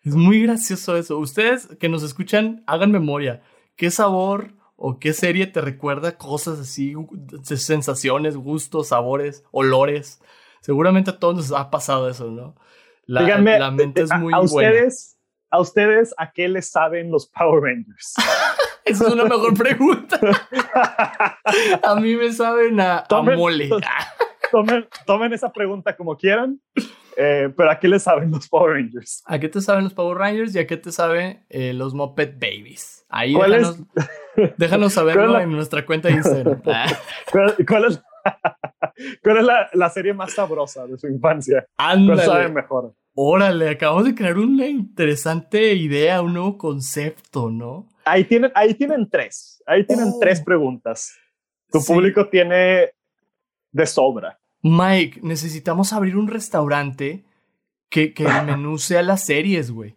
es 0.03 0.15
muy 0.15 0.43
gracioso 0.43 0.97
eso. 0.97 1.19
Ustedes 1.19 1.69
que 1.79 1.89
nos 1.89 2.03
escuchan, 2.03 2.63
hagan 2.67 2.93
memoria. 2.93 3.43
¿Qué 3.77 3.91
sabor 3.91 4.53
o 4.77 4.99
qué 4.99 5.13
serie 5.13 5.47
te 5.47 5.61
recuerda 5.61 6.17
cosas 6.17 6.61
así, 6.61 6.95
sensaciones, 7.43 8.37
gustos, 8.37 8.89
sabores, 8.89 9.45
olores? 9.51 10.21
Seguramente 10.61 11.11
a 11.11 11.19
todos 11.19 11.37
nos 11.37 11.53
ha 11.53 11.71
pasado 11.71 12.09
eso, 12.09 12.31
¿no? 12.31 12.55
La, 13.07 13.23
Díganme, 13.23 13.59
la 13.59 13.71
mente 13.71 14.03
es 14.03 14.11
muy 14.19 14.33
a, 14.33 14.41
ustedes, 14.41 15.19
¿A 15.51 15.61
ustedes 15.61 16.15
a 16.19 16.33
qué 16.33 16.49
les 16.49 16.71
saben 16.71 17.11
los 17.11 17.29
Power 17.29 17.63
Rangers? 17.63 18.15
Esa 18.85 19.07
es 19.07 19.13
una 19.13 19.25
mejor 19.25 19.55
pregunta. 19.55 20.19
a 21.83 21.95
mí 21.97 22.17
me 22.17 22.33
saben 22.33 22.81
a, 22.81 23.07
mole. 23.37 23.71
tomen, 24.51 24.87
tomen, 25.07 25.33
esa 25.33 25.53
pregunta 25.53 25.97
como 25.97 26.17
quieran, 26.19 26.61
eh, 27.17 27.51
pero 27.57 27.71
¿a 27.71 27.79
qué 27.79 27.89
les 27.89 28.03
saben 28.03 28.31
los 28.31 28.49
Power 28.49 28.75
Rangers? 28.75 29.23
¿A 29.27 29.39
qué 29.39 29.49
te 29.49 29.61
saben 29.61 29.85
los 29.85 29.95
Power 29.95 30.19
Rangers 30.19 30.55
y 30.55 30.59
a 30.59 30.67
qué 30.67 30.77
te 30.77 30.93
saben 30.93 31.47
eh, 31.49 31.73
los 31.73 31.95
Muppet 31.95 32.35
Babies? 32.35 33.07
Ahí 33.09 33.35
déjanos, 33.35 33.79
déjanos 34.59 34.93
saberlo 34.93 35.41
en 35.41 35.53
nuestra 35.53 35.87
cuenta 35.87 36.09
de 36.09 36.15
Instagram. 36.15 36.61
¿Cuál, 37.69 37.85
es 37.85 38.03
¿Cuál 39.23 39.39
es 39.39 39.45
la, 39.45 39.69
la, 39.73 39.91
serie 39.91 40.13
más 40.15 40.33
sabrosa 40.33 40.87
de 40.87 40.97
su 40.99 41.07
infancia? 41.09 41.67
Ándale. 41.77 42.25
sabe 42.25 42.49
mejor? 42.49 42.95
Órale, 43.15 43.71
acabamos 43.71 44.05
de 44.05 44.15
crear 44.15 44.37
una 44.39 44.67
interesante 44.67 45.75
idea, 45.75 46.21
un 46.23 46.35
nuevo 46.35 46.59
concepto, 46.59 47.51
¿no? 47.51 47.89
Ahí 48.05 48.25
tienen, 48.25 48.51
ahí 48.55 48.75
tienen 48.75 49.09
tres. 49.09 49.63
Ahí 49.67 49.87
tienen 49.87 50.09
Oh. 50.15 50.19
tres 50.21 50.41
preguntas. 50.43 51.15
Tu 51.71 51.81
Sí. 51.81 51.93
público 51.93 52.29
tiene 52.29 52.91
de 53.73 53.87
sobra. 53.87 54.39
Mike, 54.63 55.21
necesitamos 55.23 55.93
abrir 55.93 56.17
un 56.17 56.29
restaurante 56.29 57.25
que, 57.89 58.13
que 58.15 58.25
el 58.25 58.29
menú 58.47 58.79
sea 58.79 59.03
las 59.03 59.25
series, 59.25 59.71
güey. 59.71 59.97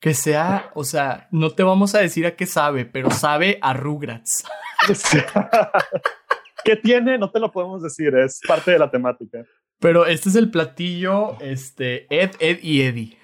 Que 0.00 0.14
sea, 0.14 0.70
o 0.74 0.84
sea, 0.84 1.26
no 1.32 1.50
te 1.50 1.62
vamos 1.64 1.94
a 1.94 1.98
decir 1.98 2.24
a 2.26 2.36
qué 2.36 2.46
sabe, 2.46 2.84
pero 2.84 3.10
sabe 3.10 3.58
a 3.62 3.72
Rugrats. 3.74 4.44
¿Qué 6.64 6.76
tiene? 6.76 7.18
No 7.18 7.30
te 7.30 7.40
lo 7.40 7.50
podemos 7.50 7.82
decir. 7.82 8.14
Es 8.16 8.40
parte 8.46 8.70
de 8.72 8.78
la 8.78 8.90
temática. 8.90 9.44
Pero 9.80 10.06
este 10.06 10.28
es 10.28 10.34
el 10.34 10.50
platillo, 10.50 11.38
este, 11.40 12.06
Ed, 12.10 12.32
Ed 12.40 12.58
y 12.62 12.82
Eddie. 12.82 13.18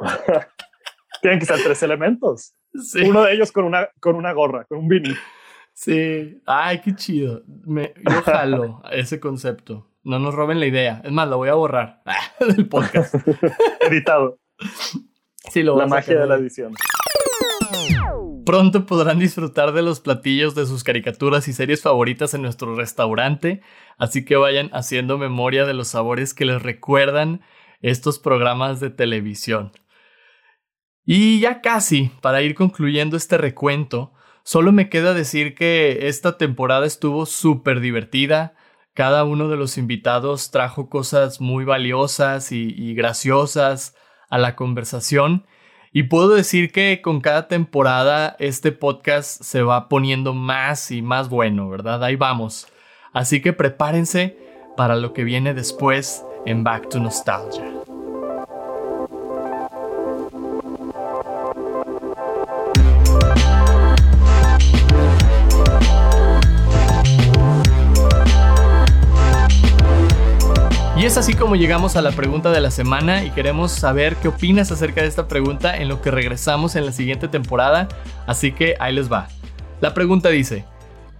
Tienen 1.22 1.38
que 1.38 1.46
ser 1.46 1.62
tres 1.62 1.82
elementos. 1.84 2.54
Sí. 2.74 3.02
Uno 3.02 3.22
de 3.22 3.34
ellos 3.34 3.52
con 3.52 3.64
una, 3.64 3.88
con 4.00 4.16
una 4.16 4.32
gorra, 4.32 4.64
con 4.64 4.78
un 4.78 4.88
beanie. 4.88 5.14
Sí. 5.72 6.42
Ay, 6.46 6.80
qué 6.80 6.94
chido. 6.96 7.42
Me, 7.46 7.94
yo 7.96 8.22
jalo 8.22 8.82
ese 8.90 9.20
concepto. 9.20 9.88
No 10.02 10.18
nos 10.18 10.34
roben 10.34 10.58
la 10.58 10.66
idea. 10.66 11.00
Es 11.04 11.12
más, 11.12 11.28
la 11.28 11.36
voy 11.36 11.48
a 11.48 11.54
borrar 11.54 12.02
del 12.40 12.68
podcast. 12.68 13.14
Editado. 13.80 14.40
Sí, 15.50 15.62
lo 15.62 15.74
voy 15.74 15.80
La 15.80 15.84
a 15.84 15.88
magia 15.88 16.18
de 16.18 16.26
la 16.26 16.36
edición. 16.36 16.74
Pronto 18.44 18.86
podrán 18.86 19.20
disfrutar 19.20 19.72
de 19.72 19.82
los 19.82 20.00
platillos 20.00 20.56
de 20.56 20.66
sus 20.66 20.82
caricaturas 20.82 21.46
y 21.46 21.52
series 21.52 21.80
favoritas 21.80 22.34
en 22.34 22.42
nuestro 22.42 22.74
restaurante, 22.74 23.62
así 23.98 24.24
que 24.24 24.34
vayan 24.34 24.68
haciendo 24.72 25.16
memoria 25.16 25.64
de 25.64 25.74
los 25.74 25.88
sabores 25.88 26.34
que 26.34 26.44
les 26.44 26.60
recuerdan 26.60 27.42
estos 27.82 28.18
programas 28.18 28.80
de 28.80 28.90
televisión. 28.90 29.70
Y 31.04 31.38
ya 31.38 31.60
casi, 31.60 32.10
para 32.20 32.42
ir 32.42 32.56
concluyendo 32.56 33.16
este 33.16 33.38
recuento, 33.38 34.12
solo 34.42 34.72
me 34.72 34.88
queda 34.88 35.14
decir 35.14 35.54
que 35.54 36.08
esta 36.08 36.36
temporada 36.36 36.84
estuvo 36.84 37.26
súper 37.26 37.78
divertida. 37.78 38.54
Cada 38.92 39.22
uno 39.22 39.48
de 39.48 39.56
los 39.56 39.78
invitados 39.78 40.50
trajo 40.50 40.88
cosas 40.88 41.40
muy 41.40 41.64
valiosas 41.64 42.50
y, 42.50 42.74
y 42.76 42.94
graciosas 42.94 43.94
a 44.30 44.38
la 44.38 44.56
conversación. 44.56 45.46
Y 45.94 46.04
puedo 46.04 46.30
decir 46.30 46.72
que 46.72 47.02
con 47.02 47.20
cada 47.20 47.48
temporada 47.48 48.34
este 48.38 48.72
podcast 48.72 49.42
se 49.42 49.62
va 49.62 49.90
poniendo 49.90 50.32
más 50.32 50.90
y 50.90 51.02
más 51.02 51.28
bueno, 51.28 51.68
¿verdad? 51.68 52.02
Ahí 52.02 52.16
vamos. 52.16 52.66
Así 53.12 53.42
que 53.42 53.52
prepárense 53.52 54.38
para 54.74 54.96
lo 54.96 55.12
que 55.12 55.22
viene 55.22 55.52
después 55.52 56.24
en 56.46 56.64
Back 56.64 56.88
to 56.88 56.98
Nostalgia. 56.98 57.81
Es 71.12 71.18
así 71.18 71.34
como 71.34 71.56
llegamos 71.56 71.96
a 71.96 72.00
la 72.00 72.12
pregunta 72.12 72.50
de 72.50 72.62
la 72.62 72.70
semana 72.70 73.22
y 73.22 73.30
queremos 73.32 73.70
saber 73.70 74.16
qué 74.16 74.28
opinas 74.28 74.72
acerca 74.72 75.02
de 75.02 75.08
esta 75.08 75.28
pregunta 75.28 75.76
en 75.76 75.88
lo 75.88 76.00
que 76.00 76.10
regresamos 76.10 76.74
en 76.74 76.86
la 76.86 76.92
siguiente 76.92 77.28
temporada, 77.28 77.86
así 78.26 78.52
que 78.52 78.76
ahí 78.80 78.94
les 78.94 79.12
va. 79.12 79.28
La 79.82 79.92
pregunta 79.92 80.30
dice, 80.30 80.64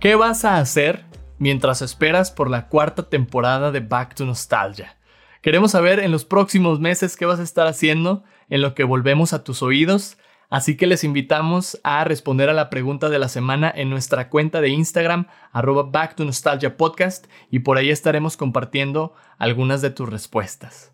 ¿qué 0.01 0.15
vas 0.15 0.47
a 0.47 0.57
hacer 0.57 1.05
mientras 1.37 1.83
esperas 1.83 2.31
por 2.31 2.49
la 2.49 2.69
cuarta 2.69 3.11
temporada 3.11 3.71
de 3.71 3.81
Back 3.81 4.15
to 4.15 4.25
Nostalgia? 4.25 4.97
Queremos 5.43 5.73
saber 5.73 6.01
en 6.01 6.11
los 6.11 6.25
próximos 6.25 6.81
meses 6.81 7.15
qué 7.19 7.27
vas 7.27 7.39
a 7.39 7.43
estar 7.43 7.67
haciendo 7.67 8.25
en 8.49 8.63
lo 8.63 8.75
que 8.75 8.85
volvemos 8.85 9.35
a 9.35 9.45
tus 9.45 9.63
oídos. 9.63 10.17
Así 10.53 10.77
que 10.77 10.87
les 10.87 11.03
invitamos 11.03 11.81
a 11.83 12.05
responder 12.05 12.51
a 12.51 12.53
la 12.53 12.69
pregunta 12.69 13.09
de 13.09 13.19
la 13.19 13.31
semana 13.31 13.73
en 13.75 13.89
nuestra 13.89 14.29
cuenta 14.29 14.61
de 14.61 14.69
Instagram, 14.69 15.29
arroba 15.51 15.85
Back 15.85 16.15
to 16.15 16.27
Nostalgia 16.27 16.77
Podcast, 16.77 17.25
y 17.51 17.61
por 17.61 17.79
ahí 17.79 17.89
estaremos 17.89 18.37
compartiendo 18.37 19.15
algunas 19.39 19.81
de 19.81 19.89
tus 19.89 20.11
respuestas. 20.11 20.93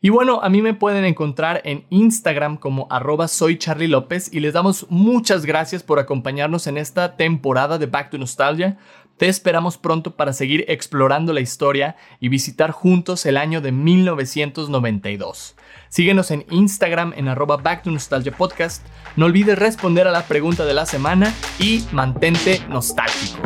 Y 0.00 0.08
bueno, 0.08 0.40
a 0.42 0.48
mí 0.48 0.62
me 0.62 0.74
pueden 0.74 1.04
encontrar 1.04 1.60
en 1.64 1.84
Instagram 1.90 2.56
como 2.56 2.88
arroba 2.90 3.28
soy 3.28 3.56
Charlie 3.56 3.86
López 3.86 4.34
y 4.34 4.40
les 4.40 4.52
damos 4.52 4.84
muchas 4.90 5.46
gracias 5.46 5.84
por 5.84 6.00
acompañarnos 6.00 6.66
en 6.66 6.76
esta 6.76 7.16
temporada 7.16 7.78
de 7.78 7.86
Back 7.86 8.10
to 8.10 8.18
Nostalgia. 8.18 8.78
Te 9.16 9.28
esperamos 9.28 9.78
pronto 9.78 10.16
para 10.16 10.32
seguir 10.32 10.64
explorando 10.66 11.32
la 11.32 11.40
historia 11.40 11.94
y 12.18 12.30
visitar 12.30 12.72
juntos 12.72 13.26
el 13.26 13.36
año 13.36 13.60
de 13.60 13.70
1992. 13.70 15.54
Síguenos 15.88 16.30
en 16.30 16.44
Instagram 16.50 17.12
en 17.16 17.28
arroba 17.28 17.56
Back 17.56 17.82
to 17.82 17.90
Nostalgia 17.90 18.32
Podcast. 18.32 18.84
No 19.16 19.26
olvides 19.26 19.58
responder 19.58 20.06
a 20.06 20.12
la 20.12 20.22
pregunta 20.22 20.64
de 20.64 20.74
la 20.74 20.86
semana 20.86 21.32
y 21.58 21.84
mantente 21.92 22.60
nostálgico. 22.68 23.38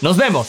¡Nos 0.00 0.16
vemos! 0.16 0.46